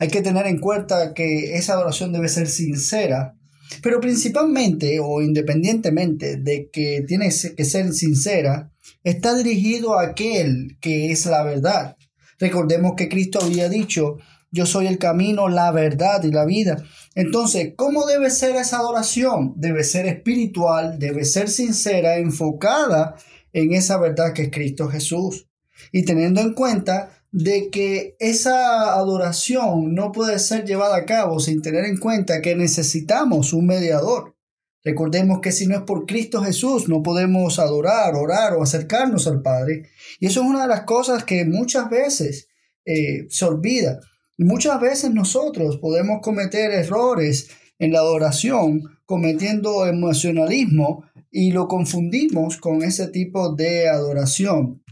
hay 0.00 0.08
que 0.08 0.22
tener 0.22 0.46
en 0.46 0.58
cuenta 0.58 1.12
que 1.12 1.56
esa 1.56 1.74
adoración 1.74 2.10
debe 2.10 2.28
ser 2.28 2.48
sincera, 2.48 3.36
pero 3.82 4.00
principalmente 4.00 4.98
o 4.98 5.20
independientemente 5.20 6.38
de 6.38 6.70
que 6.72 7.04
tiene 7.06 7.28
que 7.28 7.64
ser 7.66 7.92
sincera, 7.92 8.72
está 9.04 9.36
dirigido 9.36 9.98
a 9.98 10.04
aquel 10.04 10.78
que 10.80 11.12
es 11.12 11.26
la 11.26 11.42
verdad. 11.42 11.96
Recordemos 12.38 12.94
que 12.96 13.10
Cristo 13.10 13.40
había 13.42 13.68
dicho, 13.68 14.16
yo 14.50 14.64
soy 14.64 14.86
el 14.86 14.96
camino, 14.96 15.50
la 15.50 15.70
verdad 15.70 16.24
y 16.24 16.30
la 16.30 16.46
vida. 16.46 16.82
Entonces, 17.14 17.74
¿cómo 17.76 18.06
debe 18.06 18.30
ser 18.30 18.56
esa 18.56 18.78
adoración? 18.78 19.52
Debe 19.56 19.84
ser 19.84 20.06
espiritual, 20.06 20.98
debe 20.98 21.26
ser 21.26 21.50
sincera, 21.50 22.16
enfocada 22.16 23.16
en 23.52 23.74
esa 23.74 23.98
verdad 23.98 24.32
que 24.32 24.44
es 24.44 24.50
Cristo 24.50 24.88
Jesús. 24.88 25.46
Y 25.92 26.06
teniendo 26.06 26.40
en 26.40 26.54
cuenta 26.54 27.19
de 27.32 27.70
que 27.70 28.16
esa 28.18 28.94
adoración 28.94 29.94
no 29.94 30.12
puede 30.12 30.38
ser 30.38 30.64
llevada 30.64 30.96
a 30.96 31.06
cabo 31.06 31.38
sin 31.38 31.62
tener 31.62 31.84
en 31.84 31.98
cuenta 31.98 32.40
que 32.40 32.56
necesitamos 32.56 33.52
un 33.52 33.66
mediador. 33.66 34.36
Recordemos 34.82 35.40
que 35.40 35.52
si 35.52 35.66
no 35.66 35.76
es 35.76 35.82
por 35.82 36.06
Cristo 36.06 36.42
Jesús 36.42 36.88
no 36.88 37.02
podemos 37.02 37.58
adorar, 37.58 38.14
orar 38.14 38.54
o 38.54 38.62
acercarnos 38.62 39.26
al 39.26 39.42
Padre. 39.42 39.90
Y 40.18 40.26
eso 40.26 40.40
es 40.40 40.46
una 40.46 40.62
de 40.62 40.68
las 40.68 40.82
cosas 40.82 41.24
que 41.24 41.44
muchas 41.44 41.88
veces 41.90 42.48
eh, 42.84 43.26
se 43.28 43.44
olvida. 43.44 44.00
Muchas 44.38 44.80
veces 44.80 45.10
nosotros 45.12 45.76
podemos 45.76 46.20
cometer 46.22 46.70
errores 46.70 47.50
en 47.78 47.92
la 47.92 47.98
adoración, 47.98 48.82
cometiendo 49.04 49.86
emocionalismo 49.86 51.04
y 51.30 51.52
lo 51.52 51.68
confundimos 51.68 52.56
con 52.56 52.82
ese 52.82 53.08
tipo 53.08 53.54
de 53.54 53.88
adoración. 53.88 54.82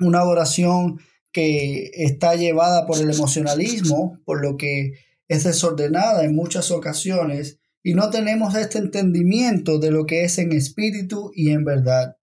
Una 0.00 0.20
adoración 0.20 1.00
que 1.32 1.90
está 1.94 2.34
llevada 2.34 2.86
por 2.86 2.98
el 2.98 3.10
emocionalismo, 3.10 4.18
por 4.24 4.42
lo 4.42 4.56
que 4.56 4.94
es 5.28 5.44
desordenada 5.44 6.24
en 6.24 6.34
muchas 6.34 6.70
ocasiones 6.70 7.58
y 7.82 7.94
no 7.94 8.10
tenemos 8.10 8.54
este 8.54 8.78
entendimiento 8.78 9.78
de 9.78 9.90
lo 9.90 10.06
que 10.06 10.24
es 10.24 10.38
en 10.38 10.52
espíritu 10.52 11.30
y 11.34 11.50
en 11.50 11.64
verdad. 11.64 12.16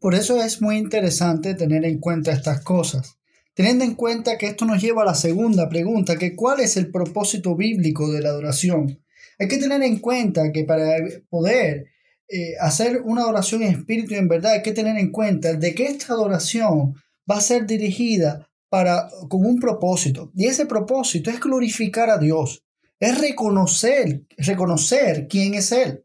Por 0.00 0.14
eso 0.14 0.42
es 0.42 0.60
muy 0.60 0.76
interesante 0.76 1.54
tener 1.54 1.84
en 1.84 1.98
cuenta 1.98 2.32
estas 2.32 2.60
cosas. 2.62 3.16
Teniendo 3.54 3.84
en 3.84 3.94
cuenta 3.94 4.36
que 4.36 4.46
esto 4.46 4.64
nos 4.64 4.82
lleva 4.82 5.02
a 5.02 5.06
la 5.06 5.14
segunda 5.14 5.68
pregunta, 5.68 6.16
que 6.16 6.34
cuál 6.34 6.60
es 6.60 6.76
el 6.76 6.90
propósito 6.90 7.56
bíblico 7.56 8.12
de 8.12 8.20
la 8.20 8.30
adoración. 8.30 9.00
Hay 9.38 9.48
que 9.48 9.58
tener 9.58 9.82
en 9.82 9.98
cuenta 9.98 10.52
que 10.52 10.64
para 10.64 10.96
poder 11.28 11.86
eh, 12.28 12.54
hacer 12.60 13.02
una 13.02 13.22
adoración 13.22 13.62
en 13.62 13.74
espíritu 13.74 14.14
y 14.14 14.18
en 14.18 14.28
verdad 14.28 14.52
hay 14.52 14.62
que 14.62 14.72
tener 14.72 14.96
en 14.98 15.10
cuenta 15.10 15.52
de 15.52 15.74
que 15.74 15.84
esta 15.84 16.14
adoración 16.14 16.94
va 17.30 17.36
a 17.36 17.40
ser 17.40 17.66
dirigida 17.66 18.48
para, 18.68 19.08
con 19.28 19.44
un 19.44 19.58
propósito. 19.60 20.32
Y 20.34 20.46
ese 20.46 20.66
propósito 20.66 21.30
es 21.30 21.40
glorificar 21.40 22.10
a 22.10 22.18
Dios, 22.18 22.64
es 22.98 23.20
reconocer, 23.20 24.24
reconocer 24.36 25.28
quién 25.28 25.54
es 25.54 25.72
Él, 25.72 26.04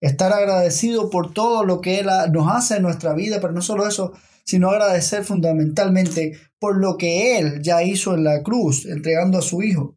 estar 0.00 0.32
agradecido 0.32 1.10
por 1.10 1.32
todo 1.32 1.64
lo 1.64 1.80
que 1.80 1.98
Él 1.98 2.06
nos 2.32 2.48
hace 2.50 2.76
en 2.76 2.82
nuestra 2.82 3.12
vida, 3.14 3.40
pero 3.40 3.52
no 3.52 3.62
solo 3.62 3.86
eso, 3.86 4.12
sino 4.44 4.70
agradecer 4.70 5.24
fundamentalmente 5.24 6.32
por 6.58 6.78
lo 6.78 6.96
que 6.96 7.38
Él 7.38 7.60
ya 7.62 7.82
hizo 7.82 8.14
en 8.14 8.24
la 8.24 8.42
cruz, 8.42 8.86
entregando 8.86 9.38
a 9.38 9.42
su 9.42 9.62
Hijo. 9.62 9.96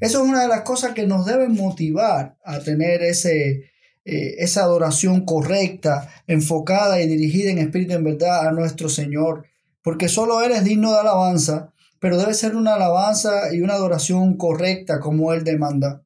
Eso 0.00 0.22
es 0.22 0.28
una 0.28 0.42
de 0.42 0.48
las 0.48 0.62
cosas 0.62 0.94
que 0.94 1.06
nos 1.06 1.26
debe 1.26 1.48
motivar 1.48 2.38
a 2.42 2.58
tener 2.60 3.02
ese, 3.02 3.70
eh, 4.04 4.34
esa 4.38 4.62
adoración 4.62 5.26
correcta, 5.26 6.10
enfocada 6.26 7.00
y 7.00 7.06
dirigida 7.06 7.50
en 7.50 7.58
espíritu 7.58 7.92
en 7.92 8.04
verdad 8.04 8.48
a 8.48 8.52
nuestro 8.52 8.88
Señor, 8.88 9.46
porque 9.82 10.08
solo 10.08 10.42
Él 10.42 10.52
es 10.52 10.64
digno 10.64 10.92
de 10.92 10.98
alabanza, 10.98 11.72
pero 11.98 12.18
debe 12.18 12.34
ser 12.34 12.56
una 12.56 12.74
alabanza 12.74 13.54
y 13.54 13.60
una 13.60 13.74
adoración 13.74 14.36
correcta 14.36 15.00
como 15.00 15.32
Él 15.32 15.44
demanda. 15.44 16.02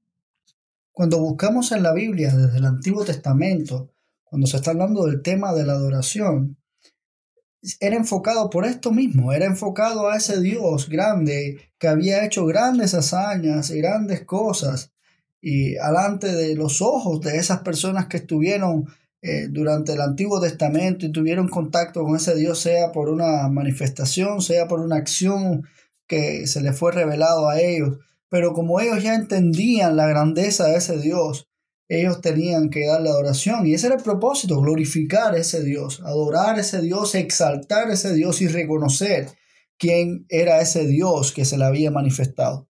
Cuando 0.93 1.19
buscamos 1.19 1.73
en 1.73 1.83
la 1.83 1.93
Biblia 1.93 2.35
desde 2.35 2.59
el 2.59 2.65
Antiguo 2.65 3.05
Testamento, 3.05 3.91
cuando 4.25 4.47
se 4.47 4.57
está 4.57 4.73
hablando 4.73 5.07
del 5.07 5.23
tema 5.23 5.53
de 5.53 5.65
la 5.65 5.75
adoración, 5.75 6.57
era 7.81 7.97
enfocado 7.97 8.51
por 8.51 8.67
esto 8.67 8.93
mismo, 8.93 9.33
era 9.33 9.47
enfocado 9.47 10.09
a 10.09 10.17
ese 10.17 10.41
Dios 10.41 10.89
grande 10.89 11.71
que 11.79 11.89
había 11.89 12.25
hecho 12.25 12.45
grandes 12.45 12.95
hazañas 12.95 13.71
y 13.71 13.79
grandes 13.79 14.25
cosas 14.25 14.93
y 15.41 15.77
alante 15.77 16.33
de 16.33 16.55
los 16.55 16.83
ojos 16.83 17.21
de 17.21 17.39
esas 17.39 17.61
personas 17.61 18.07
que 18.07 18.19
estuvieron 18.19 18.87
eh, 19.27 19.49
durante 19.49 19.95
el 19.95 20.03
Antiguo 20.03 20.39
Testamento 20.39 21.07
y 21.07 21.11
tuvieron 21.11 21.49
contacto 21.49 22.05
con 22.05 22.15
ese 22.15 22.35
Dios, 22.35 22.59
sea 22.59 22.93
por 22.93 23.09
una 23.09 23.49
manifestación, 23.49 24.43
sea 24.43 24.69
por 24.69 24.81
una 24.81 24.97
acción 24.97 25.63
que 26.07 26.47
se 26.47 26.61
les 26.61 26.79
fue 26.79 26.93
revelado 26.93 27.49
a 27.49 27.59
ellos. 27.59 27.97
Pero 28.29 28.53
como 28.53 28.81
ellos 28.81 29.03
ya 29.03 29.15
entendían 29.15 29.97
la 29.97 30.07
grandeza 30.07 30.67
de 30.67 30.77
ese 30.77 30.99
Dios, 30.99 31.49
ellos 31.89 32.21
tenían 32.21 32.69
que 32.69 32.87
darle 32.87 33.09
adoración. 33.09 33.67
Y 33.67 33.73
ese 33.73 33.87
era 33.87 33.97
el 33.97 34.03
propósito, 34.03 34.61
glorificar 34.61 35.35
ese 35.37 35.65
Dios, 35.65 36.03
adorar 36.05 36.59
ese 36.59 36.83
Dios, 36.83 37.15
exaltar 37.15 37.91
ese 37.91 38.13
Dios 38.13 38.43
y 38.43 38.49
reconocer 38.49 39.29
quién 39.79 40.27
era 40.29 40.61
ese 40.61 40.87
Dios 40.87 41.33
que 41.33 41.47
se 41.47 41.57
le 41.57 41.65
había 41.65 41.91
manifestado. 41.91 42.69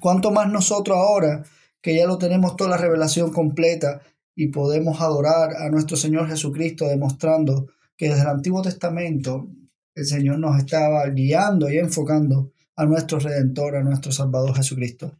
Cuanto 0.00 0.30
más 0.30 0.52
nosotros 0.52 0.98
ahora, 0.98 1.42
que 1.82 1.96
ya 1.96 2.06
lo 2.06 2.16
tenemos 2.18 2.54
toda 2.54 2.70
la 2.70 2.76
revelación 2.76 3.32
completa 3.32 4.02
y 4.36 4.48
podemos 4.48 5.00
adorar 5.00 5.56
a 5.56 5.70
nuestro 5.70 5.96
Señor 5.96 6.28
Jesucristo, 6.28 6.86
demostrando 6.86 7.68
que 7.96 8.10
desde 8.10 8.20
el 8.20 8.28
Antiguo 8.28 8.60
Testamento 8.60 9.48
el 9.94 10.04
Señor 10.04 10.38
nos 10.38 10.58
estaba 10.58 11.08
guiando 11.08 11.70
y 11.70 11.78
enfocando 11.78 12.52
a 12.76 12.84
nuestro 12.84 13.18
Redentor, 13.18 13.76
a 13.76 13.82
nuestro 13.82 14.12
Salvador 14.12 14.54
Jesucristo. 14.54 15.18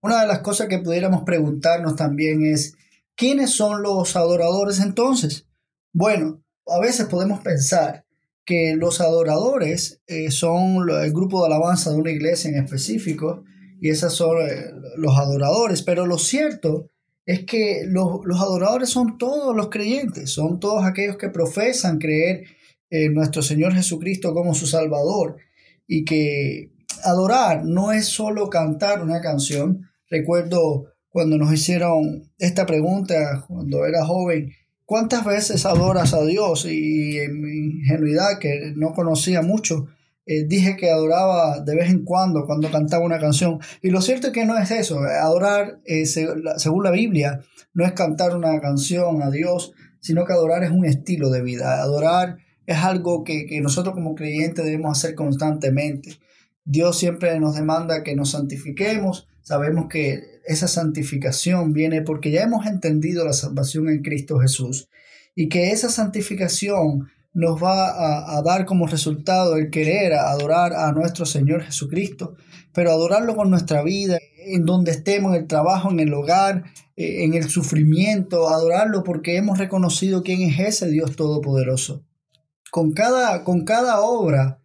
Una 0.00 0.20
de 0.22 0.28
las 0.28 0.38
cosas 0.38 0.68
que 0.68 0.78
pudiéramos 0.78 1.22
preguntarnos 1.24 1.96
también 1.96 2.46
es, 2.46 2.76
¿quiénes 3.16 3.50
son 3.50 3.82
los 3.82 4.14
adoradores 4.14 4.78
entonces? 4.78 5.48
Bueno, 5.92 6.44
a 6.68 6.78
veces 6.78 7.06
podemos 7.06 7.40
pensar 7.40 8.06
que 8.44 8.76
los 8.76 9.00
adoradores 9.00 10.00
eh, 10.06 10.30
son 10.30 10.88
el 10.88 11.12
grupo 11.12 11.40
de 11.40 11.46
alabanza 11.46 11.90
de 11.90 11.96
una 11.96 12.12
iglesia 12.12 12.50
en 12.50 12.62
específico 12.62 13.42
y 13.80 13.90
esos 13.90 14.14
son 14.14 14.36
eh, 14.40 14.70
los 14.96 15.18
adoradores, 15.18 15.82
pero 15.82 16.06
lo 16.06 16.18
cierto 16.18 16.91
es 17.24 17.44
que 17.44 17.84
los, 17.86 18.20
los, 18.24 18.40
adoradores 18.40 18.88
son 18.88 19.18
todos 19.18 19.54
los 19.54 19.68
creyentes, 19.68 20.30
son 20.30 20.58
todos 20.60 20.84
aquellos 20.84 21.16
que 21.16 21.28
profesan 21.28 21.98
creer 21.98 22.44
en 22.90 23.14
nuestro 23.14 23.42
Señor 23.42 23.74
Jesucristo 23.74 24.34
como 24.34 24.54
su 24.54 24.66
Salvador 24.66 25.36
y 25.86 26.04
que 26.04 26.72
adorar 27.04 27.64
no 27.64 27.92
es 27.92 28.06
solo 28.06 28.50
cantar 28.50 29.02
una 29.02 29.20
canción, 29.20 29.88
Recuerdo 30.12 30.92
cuando 31.08 31.38
nos 31.38 31.50
hicieron 31.54 32.30
esta 32.38 32.66
pregunta 32.66 33.46
cuando 33.48 33.86
era 33.86 34.04
joven, 34.04 34.52
¿cuántas 34.84 35.24
veces 35.24 35.64
adoras 35.64 36.12
a 36.12 36.22
Dios? 36.22 36.66
Y 36.66 37.18
en 37.18 37.40
mi 37.40 37.78
ingenuidad, 37.78 38.38
que 38.38 38.74
no 38.76 38.92
conocía 38.92 39.40
mucho 39.40 39.86
eh, 40.24 40.44
dije 40.46 40.76
que 40.76 40.90
adoraba 40.90 41.60
de 41.60 41.74
vez 41.74 41.90
en 41.90 42.04
cuando 42.04 42.44
cuando 42.46 42.70
cantaba 42.70 43.04
una 43.04 43.18
canción. 43.18 43.58
Y 43.80 43.90
lo 43.90 44.00
cierto 44.00 44.28
es 44.28 44.32
que 44.32 44.44
no 44.44 44.56
es 44.56 44.70
eso. 44.70 45.00
Adorar, 45.00 45.80
eh, 45.84 46.06
según 46.06 46.84
la 46.84 46.90
Biblia, 46.90 47.40
no 47.74 47.84
es 47.84 47.92
cantar 47.92 48.36
una 48.36 48.60
canción 48.60 49.22
a 49.22 49.30
Dios, 49.30 49.72
sino 50.00 50.24
que 50.24 50.32
adorar 50.32 50.62
es 50.64 50.70
un 50.70 50.84
estilo 50.84 51.30
de 51.30 51.42
vida. 51.42 51.80
Adorar 51.80 52.38
es 52.66 52.78
algo 52.78 53.24
que, 53.24 53.46
que 53.46 53.60
nosotros 53.60 53.94
como 53.94 54.14
creyentes 54.14 54.64
debemos 54.64 54.96
hacer 54.96 55.14
constantemente. 55.14 56.18
Dios 56.64 56.98
siempre 56.98 57.38
nos 57.40 57.56
demanda 57.56 58.04
que 58.04 58.14
nos 58.14 58.30
santifiquemos. 58.30 59.26
Sabemos 59.42 59.86
que 59.88 60.40
esa 60.44 60.68
santificación 60.68 61.72
viene 61.72 62.02
porque 62.02 62.30
ya 62.30 62.42
hemos 62.42 62.66
entendido 62.66 63.24
la 63.24 63.32
salvación 63.32 63.88
en 63.88 64.02
Cristo 64.02 64.38
Jesús 64.38 64.88
y 65.34 65.48
que 65.48 65.70
esa 65.70 65.88
santificación 65.88 67.08
nos 67.34 67.62
va 67.62 68.36
a, 68.36 68.42
dar 68.42 68.66
como 68.66 68.86
resultado 68.86 69.56
el 69.56 69.70
querer 69.70 70.12
adorar 70.12 70.74
a 70.74 70.92
nuestro 70.92 71.24
Señor 71.24 71.62
Jesucristo, 71.62 72.34
pero 72.74 72.90
adorarlo 72.90 73.34
con 73.36 73.50
nuestra 73.50 73.82
vida, 73.82 74.18
en 74.44 74.64
donde 74.64 74.90
estemos, 74.90 75.34
en 75.34 75.42
el 75.42 75.48
trabajo, 75.48 75.90
en 75.90 76.00
el 76.00 76.12
hogar, 76.12 76.64
eh, 76.96 77.24
en 77.24 77.34
el 77.34 77.48
sufrimiento, 77.48 78.48
adorarlo 78.48 79.02
porque 79.02 79.36
hemos 79.36 79.58
reconocido 79.58 80.22
quién 80.22 80.42
es 80.42 80.58
ese 80.60 80.90
Dios 80.90 81.16
Todopoderoso. 81.16 82.04
Con 82.70 82.92
cada, 82.92 83.44
con 83.44 83.64
cada 83.64 84.00
obra, 84.00 84.62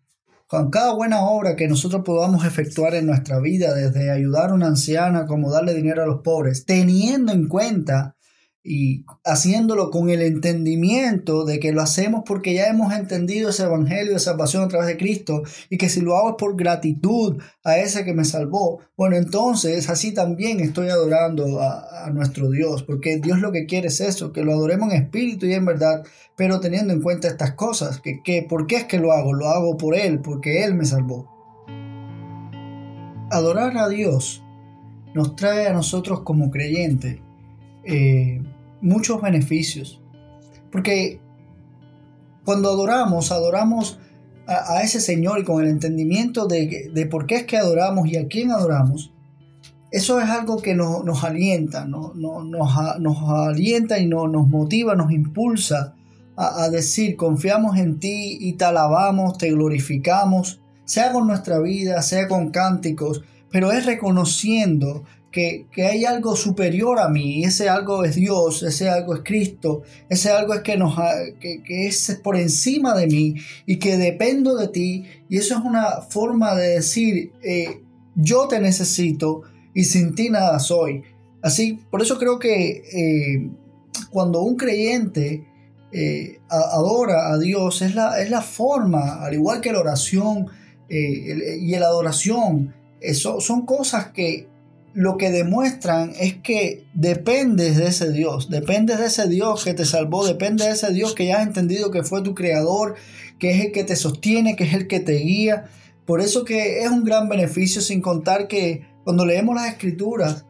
con 0.47 0.69
cada 0.69 0.93
buena 0.93 1.21
obra 1.21 1.55
que 1.55 1.67
nosotros 1.67 2.03
podamos 2.03 2.45
efectuar 2.45 2.95
en 2.95 3.05
nuestra 3.05 3.39
vida, 3.39 3.73
desde 3.73 4.11
ayudar 4.11 4.49
a 4.49 4.53
una 4.53 4.67
anciana 4.67 5.25
como 5.25 5.51
darle 5.51 5.73
dinero 5.73 6.03
a 6.03 6.07
los 6.07 6.21
pobres, 6.21 6.65
teniendo 6.65 7.31
en 7.31 7.47
cuenta 7.47 8.16
y 8.69 9.05
haciéndolo 9.23 9.89
con 9.91 10.09
el 10.09 10.21
entendimiento 10.21 11.45
de 11.45 11.57
que 11.57 11.71
lo 11.71 11.81
hacemos 11.81 12.23
porque 12.25 12.53
ya 12.53 12.67
hemos 12.67 12.93
entendido 12.93 13.49
ese 13.49 13.63
evangelio 13.63 14.11
de 14.11 14.19
salvación 14.19 14.63
a 14.63 14.67
través 14.67 14.87
de 14.87 14.97
Cristo 14.97 15.43
y 15.69 15.77
que 15.77 15.87
si 15.87 16.01
lo 16.01 16.17
hago 16.17 16.31
es 16.31 16.35
por 16.37 16.57
gratitud 16.57 17.37
a 17.63 17.77
ese 17.77 18.03
que 18.03 18.13
me 18.13 18.25
salvó, 18.25 18.81
bueno, 18.97 19.15
entonces 19.15 19.89
así 19.89 20.13
también 20.13 20.59
estoy 20.59 20.89
adorando 20.89 21.61
a, 21.61 22.09
nuestro 22.13 22.49
Dios, 22.49 22.83
porque 22.83 23.17
Dios 23.17 23.39
lo 23.39 23.51
que 23.51 23.65
quiere 23.65 23.87
es 23.87 24.01
eso, 24.01 24.31
que 24.33 24.43
lo 24.43 24.53
adoremos 24.53 24.91
en 24.91 25.03
espíritu 25.03 25.45
y 25.45 25.53
en 25.53 25.65
verdad, 25.65 26.03
pero 26.35 26.59
teniendo 26.59 26.93
en 26.93 27.01
cuenta 27.01 27.27
estas 27.27 27.53
cosas, 27.53 28.01
que, 28.01 28.21
que 28.23 28.45
¿por 28.47 28.65
qué 28.67 28.77
es 28.77 28.83
que 28.85 28.97
lo 28.97 29.11
hago? 29.11 29.33
Lo 29.33 29.47
hago 29.47 29.77
por 29.77 29.95
Él, 29.95 30.19
porque 30.19 30.63
Él 30.63 30.73
me 30.73 30.85
salvó. 30.85 31.29
Adorar 33.29 33.77
a 33.77 33.89
Dios 33.89 34.43
nos 35.13 35.35
trae 35.35 35.67
a 35.67 35.73
nosotros 35.73 36.21
como 36.21 36.49
creyentes 36.49 37.19
eh, 37.89 38.41
muchos 38.81 39.21
beneficios. 39.21 40.01
Porque 40.71 41.19
cuando 42.43 42.69
adoramos, 42.69 43.31
adoramos 43.31 43.99
a, 44.47 44.81
ese 44.81 45.01
Señor 45.01 45.39
y 45.39 45.43
con 45.43 45.61
el 45.61 45.69
entendimiento 45.69 46.47
de, 46.47 47.07
por 47.11 47.25
qué 47.25 47.35
es 47.35 47.43
que 47.43 47.57
adoramos 47.57 48.07
y 48.07 48.17
a 48.17 48.27
quién 48.27 48.51
adoramos, 48.51 49.11
eso 49.91 50.19
es 50.19 50.29
algo 50.29 50.57
que 50.57 50.73
nos, 50.75 51.23
alienta, 51.23 51.85
nos, 51.85 52.15
nos, 52.15 53.17
alienta 53.29 53.99
y 53.99 54.07
nos, 54.07 54.29
motiva, 54.47 54.95
nos 54.95 55.11
impulsa 55.11 55.95
a, 56.35 56.63
a, 56.63 56.69
decir, 56.69 57.15
confiamos 57.15 57.77
en 57.77 57.99
ti 57.99 58.37
y 58.39 58.53
te 58.53 58.65
alabamos, 58.65 59.37
te 59.37 59.51
glorificamos, 59.51 60.61
sea 60.85 61.11
con 61.11 61.27
nuestra 61.27 61.59
vida, 61.59 62.01
sea 62.01 62.27
con 62.27 62.51
cánticos, 62.51 63.23
pero 63.51 63.71
es 63.71 63.85
reconociendo 63.85 65.03
que, 65.31 65.67
hay 65.77 66.05
algo 66.05 66.35
superior 66.35 66.99
a 66.99 67.09
mí, 67.09 67.43
ese 67.43 67.69
algo 67.69 68.03
es 68.03 68.15
Dios, 68.15 68.63
ese 68.63 68.89
algo 68.89 69.15
es 69.15 69.21
Cristo, 69.23 69.83
ese 70.09 70.31
algo 70.31 70.53
es 70.53 70.61
que, 70.61 70.77
nos, 70.77 70.95
que, 71.39 71.87
es 71.87 72.19
por 72.23 72.37
encima 72.37 72.95
de 72.95 73.07
mí 73.07 73.35
y 73.65 73.77
que 73.77 73.97
dependo 73.97 74.55
de 74.55 74.67
ti. 74.69 75.05
Y 75.29 75.37
eso 75.37 75.55
es 75.57 75.63
una 75.63 76.01
forma 76.01 76.55
de 76.55 76.75
decir, 76.75 77.31
eh, 77.43 77.81
yo 78.15 78.47
te 78.47 78.59
necesito 78.59 79.43
y 79.73 79.83
sin 79.83 80.15
ti 80.15 80.29
nada 80.29 80.59
soy. 80.59 81.03
Así, 81.41 81.79
por 81.91 82.01
eso 82.01 82.17
creo 82.17 82.39
que 82.39 82.83
eh, 82.91 83.49
cuando 84.09 84.41
un 84.41 84.55
creyente 84.55 85.45
eh, 85.91 86.39
adora 86.49 87.31
a 87.31 87.37
Dios, 87.37 87.81
es 87.81 87.93
la, 87.95 88.21
es 88.21 88.29
la 88.29 88.41
forma, 88.41 89.23
al 89.23 89.33
igual 89.33 89.61
que 89.61 89.71
la 89.71 89.79
oración 89.79 90.47
y 90.89 91.75
la 91.75 91.87
adoración, 91.87 92.73
eso, 93.01 93.41
son 93.41 93.65
cosas 93.65 94.11
que 94.13 94.47
lo 94.97 95.15
que 95.15 95.29
demuestran 95.29 96.13
es 96.19 96.37
que 96.37 96.87
dependes 96.95 97.77
de 97.77 97.85
ese 97.85 98.11
Dios, 98.11 98.49
dependes 98.49 98.97
de 98.97 99.05
ese 99.05 99.27
Dios 99.29 99.63
que 99.63 99.75
te 99.75 99.85
salvó, 99.85 100.25
dependes 100.25 100.65
de 100.65 100.73
ese 100.73 100.91
Dios 100.91 101.13
que 101.13 101.27
ya 101.27 101.37
has 101.37 101.45
entendido 101.45 101.91
que 101.91 102.01
fue 102.01 102.23
tu 102.23 102.33
creador, 102.33 102.95
que 103.37 103.51
es 103.51 103.65
el 103.65 103.71
que 103.71 103.83
te 103.83 103.95
sostiene, 103.95 104.55
que 104.55 104.63
es 104.63 104.73
el 104.73 104.87
que 104.87 104.99
te 104.99 105.13
guía. 105.17 105.65
Por 106.07 106.19
eso 106.19 106.43
que 106.43 106.81
es 106.81 106.89
un 106.89 107.03
gran 107.03 107.29
beneficio 107.29 107.79
sin 107.79 108.01
contar 108.01 108.47
que 108.47 108.87
cuando 109.03 109.23
leemos 109.23 109.53
las 109.53 109.67
escrituras 109.67 110.45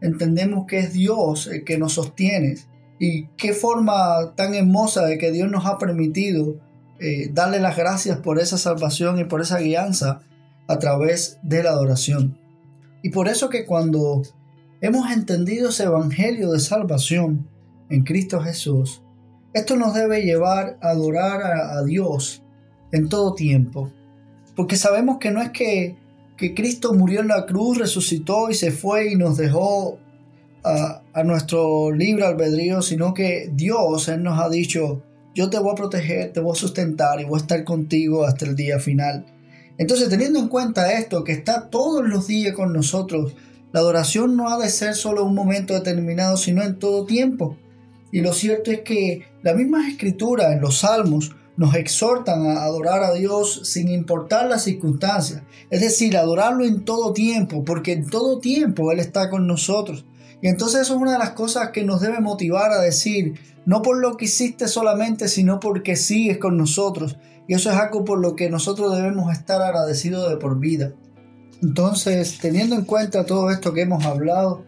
entendemos 0.00 0.64
que 0.66 0.78
es 0.78 0.94
Dios 0.94 1.48
el 1.48 1.62
que 1.64 1.76
nos 1.76 1.92
sostiene 1.92 2.54
y 2.98 3.26
qué 3.36 3.52
forma 3.52 4.34
tan 4.34 4.54
hermosa 4.54 5.04
de 5.04 5.18
que 5.18 5.30
Dios 5.30 5.50
nos 5.50 5.66
ha 5.66 5.76
permitido 5.76 6.56
eh, 7.00 7.28
darle 7.34 7.60
las 7.60 7.76
gracias 7.76 8.16
por 8.16 8.38
esa 8.38 8.56
salvación 8.56 9.18
y 9.18 9.24
por 9.24 9.42
esa 9.42 9.58
guianza 9.58 10.22
a 10.68 10.78
través 10.78 11.38
de 11.42 11.62
la 11.62 11.72
adoración. 11.72 12.39
Y 13.02 13.10
por 13.10 13.28
eso 13.28 13.48
que 13.48 13.66
cuando 13.66 14.22
hemos 14.80 15.10
entendido 15.10 15.70
ese 15.70 15.84
evangelio 15.84 16.52
de 16.52 16.60
salvación 16.60 17.48
en 17.88 18.04
Cristo 18.04 18.40
Jesús, 18.40 19.02
esto 19.52 19.76
nos 19.76 19.94
debe 19.94 20.22
llevar 20.22 20.78
a 20.80 20.90
adorar 20.90 21.42
a, 21.42 21.82
Dios 21.82 22.42
en 22.92 23.08
todo 23.08 23.34
tiempo. 23.34 23.90
Porque 24.54 24.76
sabemos 24.76 25.18
que 25.18 25.30
no 25.30 25.40
es 25.42 25.50
que, 25.50 25.96
que, 26.36 26.54
Cristo 26.54 26.92
murió 26.94 27.20
en 27.20 27.28
la 27.28 27.46
cruz, 27.46 27.78
resucitó 27.78 28.50
y 28.50 28.54
se 28.54 28.70
fue 28.70 29.12
y 29.12 29.16
nos 29.16 29.36
dejó 29.36 29.98
a, 30.62 31.02
a 31.12 31.24
nuestro 31.24 31.90
libre 31.90 32.26
albedrío, 32.26 32.82
sino 32.82 33.12
que 33.12 33.50
Dios, 33.52 34.08
Él 34.08 34.22
nos 34.22 34.38
ha 34.38 34.48
dicho, 34.48 35.02
yo 35.34 35.50
te 35.50 35.58
voy 35.58 35.72
a 35.72 35.76
proteger, 35.76 36.32
te 36.32 36.40
voy 36.40 36.52
a 36.52 36.60
sustentar 36.60 37.20
y 37.20 37.24
voy 37.24 37.38
a 37.38 37.42
estar 37.42 37.64
contigo 37.64 38.24
hasta 38.24 38.44
el 38.46 38.54
día 38.54 38.78
final. 38.78 39.24
Entonces, 39.80 40.10
teniendo 40.10 40.38
en 40.38 40.48
cuenta 40.48 40.92
esto, 40.92 41.24
que 41.24 41.32
está 41.32 41.70
todos 41.70 42.06
los 42.06 42.26
días 42.26 42.54
con 42.54 42.70
nosotros, 42.70 43.34
la 43.72 43.80
adoración 43.80 44.36
no 44.36 44.50
ha 44.50 44.58
de 44.58 44.68
ser 44.68 44.94
solo 44.94 45.24
un 45.24 45.34
momento 45.34 45.72
determinado, 45.72 46.36
sino 46.36 46.62
en 46.62 46.78
todo 46.78 47.06
tiempo. 47.06 47.56
Y 48.12 48.20
lo 48.20 48.34
cierto 48.34 48.70
es 48.70 48.82
que 48.82 49.22
la 49.42 49.54
misma 49.54 49.88
escritura 49.88 50.52
en 50.52 50.60
los 50.60 50.80
salmos 50.80 51.34
nos 51.56 51.74
exhortan 51.76 52.44
a 52.44 52.64
adorar 52.64 53.02
a 53.02 53.14
Dios 53.14 53.62
sin 53.64 53.88
importar 53.88 54.50
las 54.50 54.64
circunstancias. 54.64 55.44
Es 55.70 55.80
decir, 55.80 56.14
adorarlo 56.18 56.66
en 56.66 56.84
todo 56.84 57.14
tiempo, 57.14 57.64
porque 57.64 57.92
en 57.92 58.06
todo 58.06 58.38
tiempo 58.38 58.92
Él 58.92 59.00
está 59.00 59.30
con 59.30 59.46
nosotros. 59.46 60.04
Y 60.42 60.48
entonces 60.48 60.82
eso 60.82 60.96
es 60.96 61.00
una 61.00 61.12
de 61.12 61.18
las 61.18 61.30
cosas 61.30 61.70
que 61.70 61.84
nos 61.84 62.02
debe 62.02 62.20
motivar 62.20 62.70
a 62.72 62.82
decir, 62.82 63.40
no 63.64 63.80
por 63.80 63.96
lo 63.96 64.18
que 64.18 64.26
hiciste 64.26 64.68
solamente, 64.68 65.26
sino 65.28 65.58
porque 65.58 65.96
sigues 65.96 66.36
con 66.36 66.58
nosotros. 66.58 67.16
Y 67.50 67.54
eso 67.54 67.68
es 67.68 67.76
algo 67.76 68.04
por 68.04 68.20
lo 68.20 68.36
que 68.36 68.48
nosotros 68.48 68.94
debemos 68.94 69.32
estar 69.32 69.60
agradecidos 69.60 70.30
de 70.30 70.36
por 70.36 70.60
vida. 70.60 70.92
Entonces, 71.60 72.38
teniendo 72.40 72.76
en 72.76 72.84
cuenta 72.84 73.26
todo 73.26 73.50
esto 73.50 73.72
que 73.72 73.80
hemos 73.80 74.06
hablado, 74.06 74.64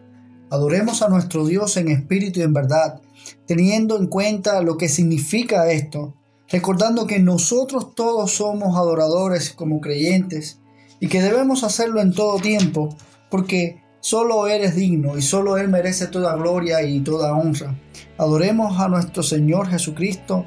adoremos 0.49 1.01
a 1.01 1.07
nuestro 1.07 1.45
Dios 1.45 1.77
en 1.77 1.87
espíritu 1.87 2.41
y 2.41 2.43
en 2.43 2.51
verdad, 2.51 2.99
teniendo 3.47 3.97
en 3.97 4.07
cuenta 4.07 4.61
lo 4.61 4.75
que 4.75 4.89
significa 4.89 5.71
esto, 5.71 6.13
recordando 6.49 7.07
que 7.07 7.19
nosotros 7.19 7.95
todos 7.95 8.31
somos 8.31 8.75
adoradores 8.75 9.51
como 9.51 9.79
creyentes 9.79 10.59
y 10.99 11.07
que 11.07 11.21
debemos 11.21 11.63
hacerlo 11.63 12.01
en 12.01 12.11
todo 12.11 12.37
tiempo, 12.37 12.97
porque 13.31 13.81
solo 14.01 14.45
eres 14.47 14.75
digno 14.75 15.17
y 15.17 15.21
solo 15.21 15.55
Él 15.55 15.69
merece 15.69 16.07
toda 16.07 16.35
gloria 16.35 16.83
y 16.83 16.99
toda 16.99 17.33
honra. 17.33 17.79
Adoremos 18.17 18.77
a 18.77 18.89
nuestro 18.89 19.23
Señor 19.23 19.69
Jesucristo 19.69 20.43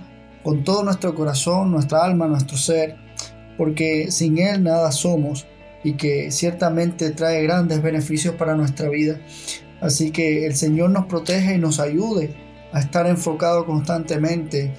con 0.47 0.63
todo 0.63 0.85
nuestro 0.85 1.13
corazón, 1.13 1.73
nuestra 1.73 2.05
alma, 2.05 2.29
nuestro 2.29 2.57
ser, 2.57 2.95
porque 3.59 4.13
sin 4.13 4.39
Él 4.39 4.63
nada 4.63 4.93
somos 4.93 5.45
y 5.83 5.95
que 5.95 6.31
ciertamente 6.31 7.11
trae 7.11 7.43
grandes 7.43 7.83
beneficios 7.83 8.37
para 8.37 8.55
nuestra 8.55 8.89
vida. 8.89 9.19
Así 9.81 10.13
que 10.13 10.47
el 10.47 10.55
Señor 10.55 10.91
nos 10.91 11.07
protege 11.07 11.57
y 11.57 11.59
nos 11.59 11.81
ayude 11.81 12.37
a 12.73 12.79
estar 12.79 13.09
enfocado 13.09 13.67
constantemente. 13.67 14.73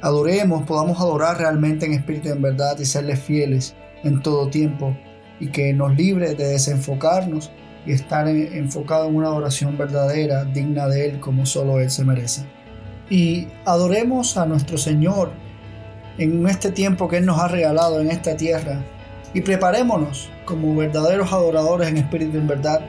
Adoremos, 0.00 0.62
podamos 0.62 0.98
adorar 0.98 1.36
realmente 1.36 1.84
en 1.84 1.92
espíritu 1.92 2.28
y 2.28 2.32
en 2.32 2.40
verdad 2.40 2.78
y 2.78 2.86
serles 2.86 3.20
fieles 3.20 3.74
en 4.04 4.22
todo 4.22 4.48
tiempo 4.48 4.96
y 5.40 5.48
que 5.48 5.74
nos 5.74 5.94
libre 5.94 6.34
de 6.34 6.48
desenfocarnos 6.48 7.50
y 7.84 7.92
estar 7.92 8.26
enfocado 8.28 9.08
en 9.08 9.16
una 9.16 9.26
adoración 9.26 9.76
verdadera, 9.76 10.44
digna 10.46 10.88
de 10.88 11.04
Él 11.04 11.20
como 11.20 11.44
solo 11.44 11.80
Él 11.80 11.90
se 11.90 12.02
merece 12.02 12.61
y 13.12 13.46
adoremos 13.66 14.38
a 14.38 14.46
nuestro 14.46 14.78
Señor 14.78 15.32
en 16.16 16.48
este 16.48 16.72
tiempo 16.72 17.08
que 17.08 17.18
Él 17.18 17.26
nos 17.26 17.38
ha 17.38 17.46
regalado 17.46 18.00
en 18.00 18.10
esta 18.10 18.38
tierra 18.38 18.80
y 19.34 19.42
preparémonos 19.42 20.30
como 20.46 20.74
verdaderos 20.74 21.30
adoradores 21.30 21.90
en 21.90 21.98
espíritu 21.98 22.38
y 22.38 22.40
en 22.40 22.48
verdad, 22.48 22.80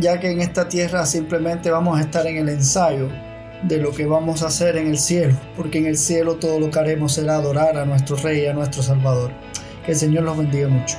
ya 0.00 0.18
que 0.18 0.32
en 0.32 0.40
esta 0.40 0.68
tierra 0.68 1.06
simplemente 1.06 1.70
vamos 1.70 1.96
a 1.96 2.00
estar 2.00 2.26
en 2.26 2.38
el 2.38 2.48
ensayo 2.48 3.08
de 3.62 3.78
lo 3.78 3.92
que 3.92 4.04
vamos 4.04 4.42
a 4.42 4.48
hacer 4.48 4.76
en 4.76 4.88
el 4.88 4.98
cielo, 4.98 5.36
porque 5.56 5.78
en 5.78 5.86
el 5.86 5.96
cielo 5.96 6.34
todo 6.34 6.58
lo 6.58 6.68
que 6.68 6.80
haremos 6.80 7.12
será 7.12 7.36
adorar 7.36 7.78
a 7.78 7.84
nuestro 7.84 8.16
Rey, 8.16 8.46
a 8.46 8.54
nuestro 8.54 8.82
Salvador. 8.82 9.30
Que 9.86 9.92
el 9.92 9.96
Señor 9.96 10.24
los 10.24 10.38
bendiga 10.38 10.66
mucho. 10.66 10.96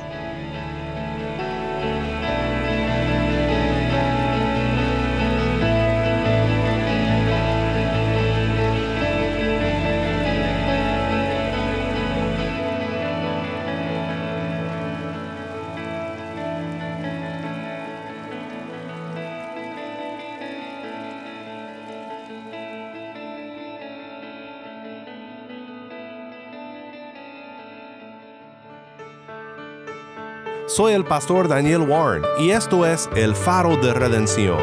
Soy 30.76 30.94
el 30.94 31.06
pastor 31.06 31.48
Daniel 31.48 31.82
Warren 31.88 32.24
y 32.40 32.50
esto 32.50 32.84
es 32.84 33.08
El 33.16 33.36
Faro 33.36 33.78
de 33.78 33.94
Redención. 33.94 34.58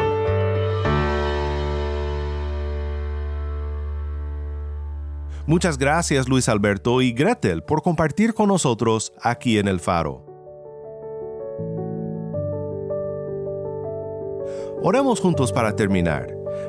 Muchas 5.45 5.77
gracias 5.77 6.27
Luis 6.27 6.49
Alberto 6.49 7.01
y 7.01 7.13
Gretel 7.13 7.63
por 7.63 7.81
compartir 7.81 8.33
con 8.33 8.49
nosotros 8.49 9.13
aquí 9.21 9.57
en 9.57 9.69
El 9.69 9.79
Faro. 9.79 10.25
Oremos 14.83 15.21
juntos 15.21 15.53
para 15.53 15.77
terminar. 15.77 16.27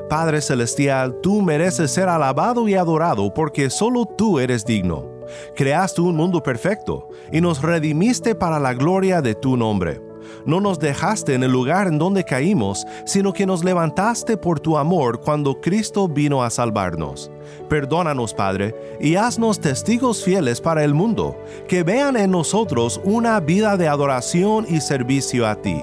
Padre 0.09 0.39
Celestial, 0.39 1.19
tú 1.21 1.41
mereces 1.41 1.91
ser 1.91 2.07
alabado 2.07 2.69
y 2.69 2.75
adorado 2.75 3.33
porque 3.33 3.69
solo 3.69 4.05
tú 4.05 4.39
eres 4.39 4.63
digno. 4.63 5.12
Creaste 5.55 6.01
un 6.01 6.15
mundo 6.15 6.41
perfecto 6.41 7.09
y 7.31 7.41
nos 7.41 7.61
redimiste 7.61 8.35
para 8.35 8.59
la 8.59 8.73
gloria 8.73 9.21
de 9.21 9.35
tu 9.35 9.57
nombre. 9.57 10.01
No 10.45 10.59
nos 10.59 10.79
dejaste 10.79 11.33
en 11.35 11.43
el 11.43 11.51
lugar 11.51 11.87
en 11.87 11.97
donde 11.97 12.23
caímos, 12.23 12.85
sino 13.05 13.33
que 13.33 13.45
nos 13.45 13.63
levantaste 13.63 14.37
por 14.37 14.59
tu 14.59 14.77
amor 14.77 15.21
cuando 15.21 15.61
Cristo 15.61 16.07
vino 16.07 16.43
a 16.43 16.49
salvarnos. 16.49 17.31
Perdónanos, 17.69 18.33
Padre, 18.33 18.75
y 18.99 19.15
haznos 19.15 19.59
testigos 19.59 20.23
fieles 20.23 20.59
para 20.59 20.83
el 20.83 20.93
mundo, 20.93 21.37
que 21.67 21.83
vean 21.83 22.17
en 22.17 22.31
nosotros 22.31 22.99
una 23.03 23.39
vida 23.39 23.77
de 23.77 23.87
adoración 23.87 24.65
y 24.67 24.81
servicio 24.81 25.47
a 25.47 25.55
ti. 25.55 25.81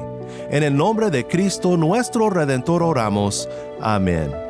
En 0.51 0.63
el 0.63 0.77
nombre 0.77 1.11
de 1.11 1.27
Cristo 1.27 1.77
nuestro 1.77 2.29
Redentor 2.31 2.83
oramos. 2.83 3.49
Amén. 3.81 4.50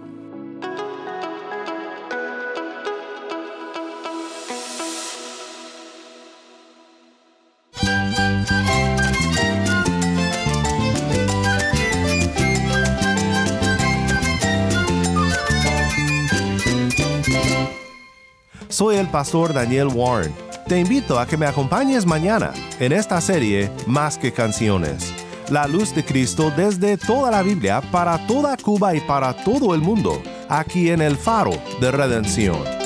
Pastor 19.09 19.53
Daniel 19.53 19.89
Warren. 19.89 20.35
Te 20.67 20.79
invito 20.79 21.19
a 21.19 21.27
que 21.27 21.37
me 21.37 21.47
acompañes 21.47 22.07
mañana 22.07 22.53
en 22.79 22.93
esta 22.93 23.21
serie 23.21 23.71
Más 23.87 24.19
que 24.19 24.33
canciones. 24.33 25.15
La 25.51 25.67
luz 25.67 25.95
de 25.95 26.05
Cristo 26.05 26.53
desde 26.55 26.99
toda 26.99 27.31
la 27.31 27.43
Biblia 27.43 27.81
para 27.91 28.27
toda 28.27 28.57
Cuba 28.57 28.95
y 28.95 29.01
para 29.01 29.33
todo 29.33 29.75
el 29.75 29.81
mundo, 29.81 30.23
aquí 30.49 30.91
en 30.91 31.01
el 31.01 31.17
faro 31.17 31.53
de 31.81 31.91
redención. 31.91 32.78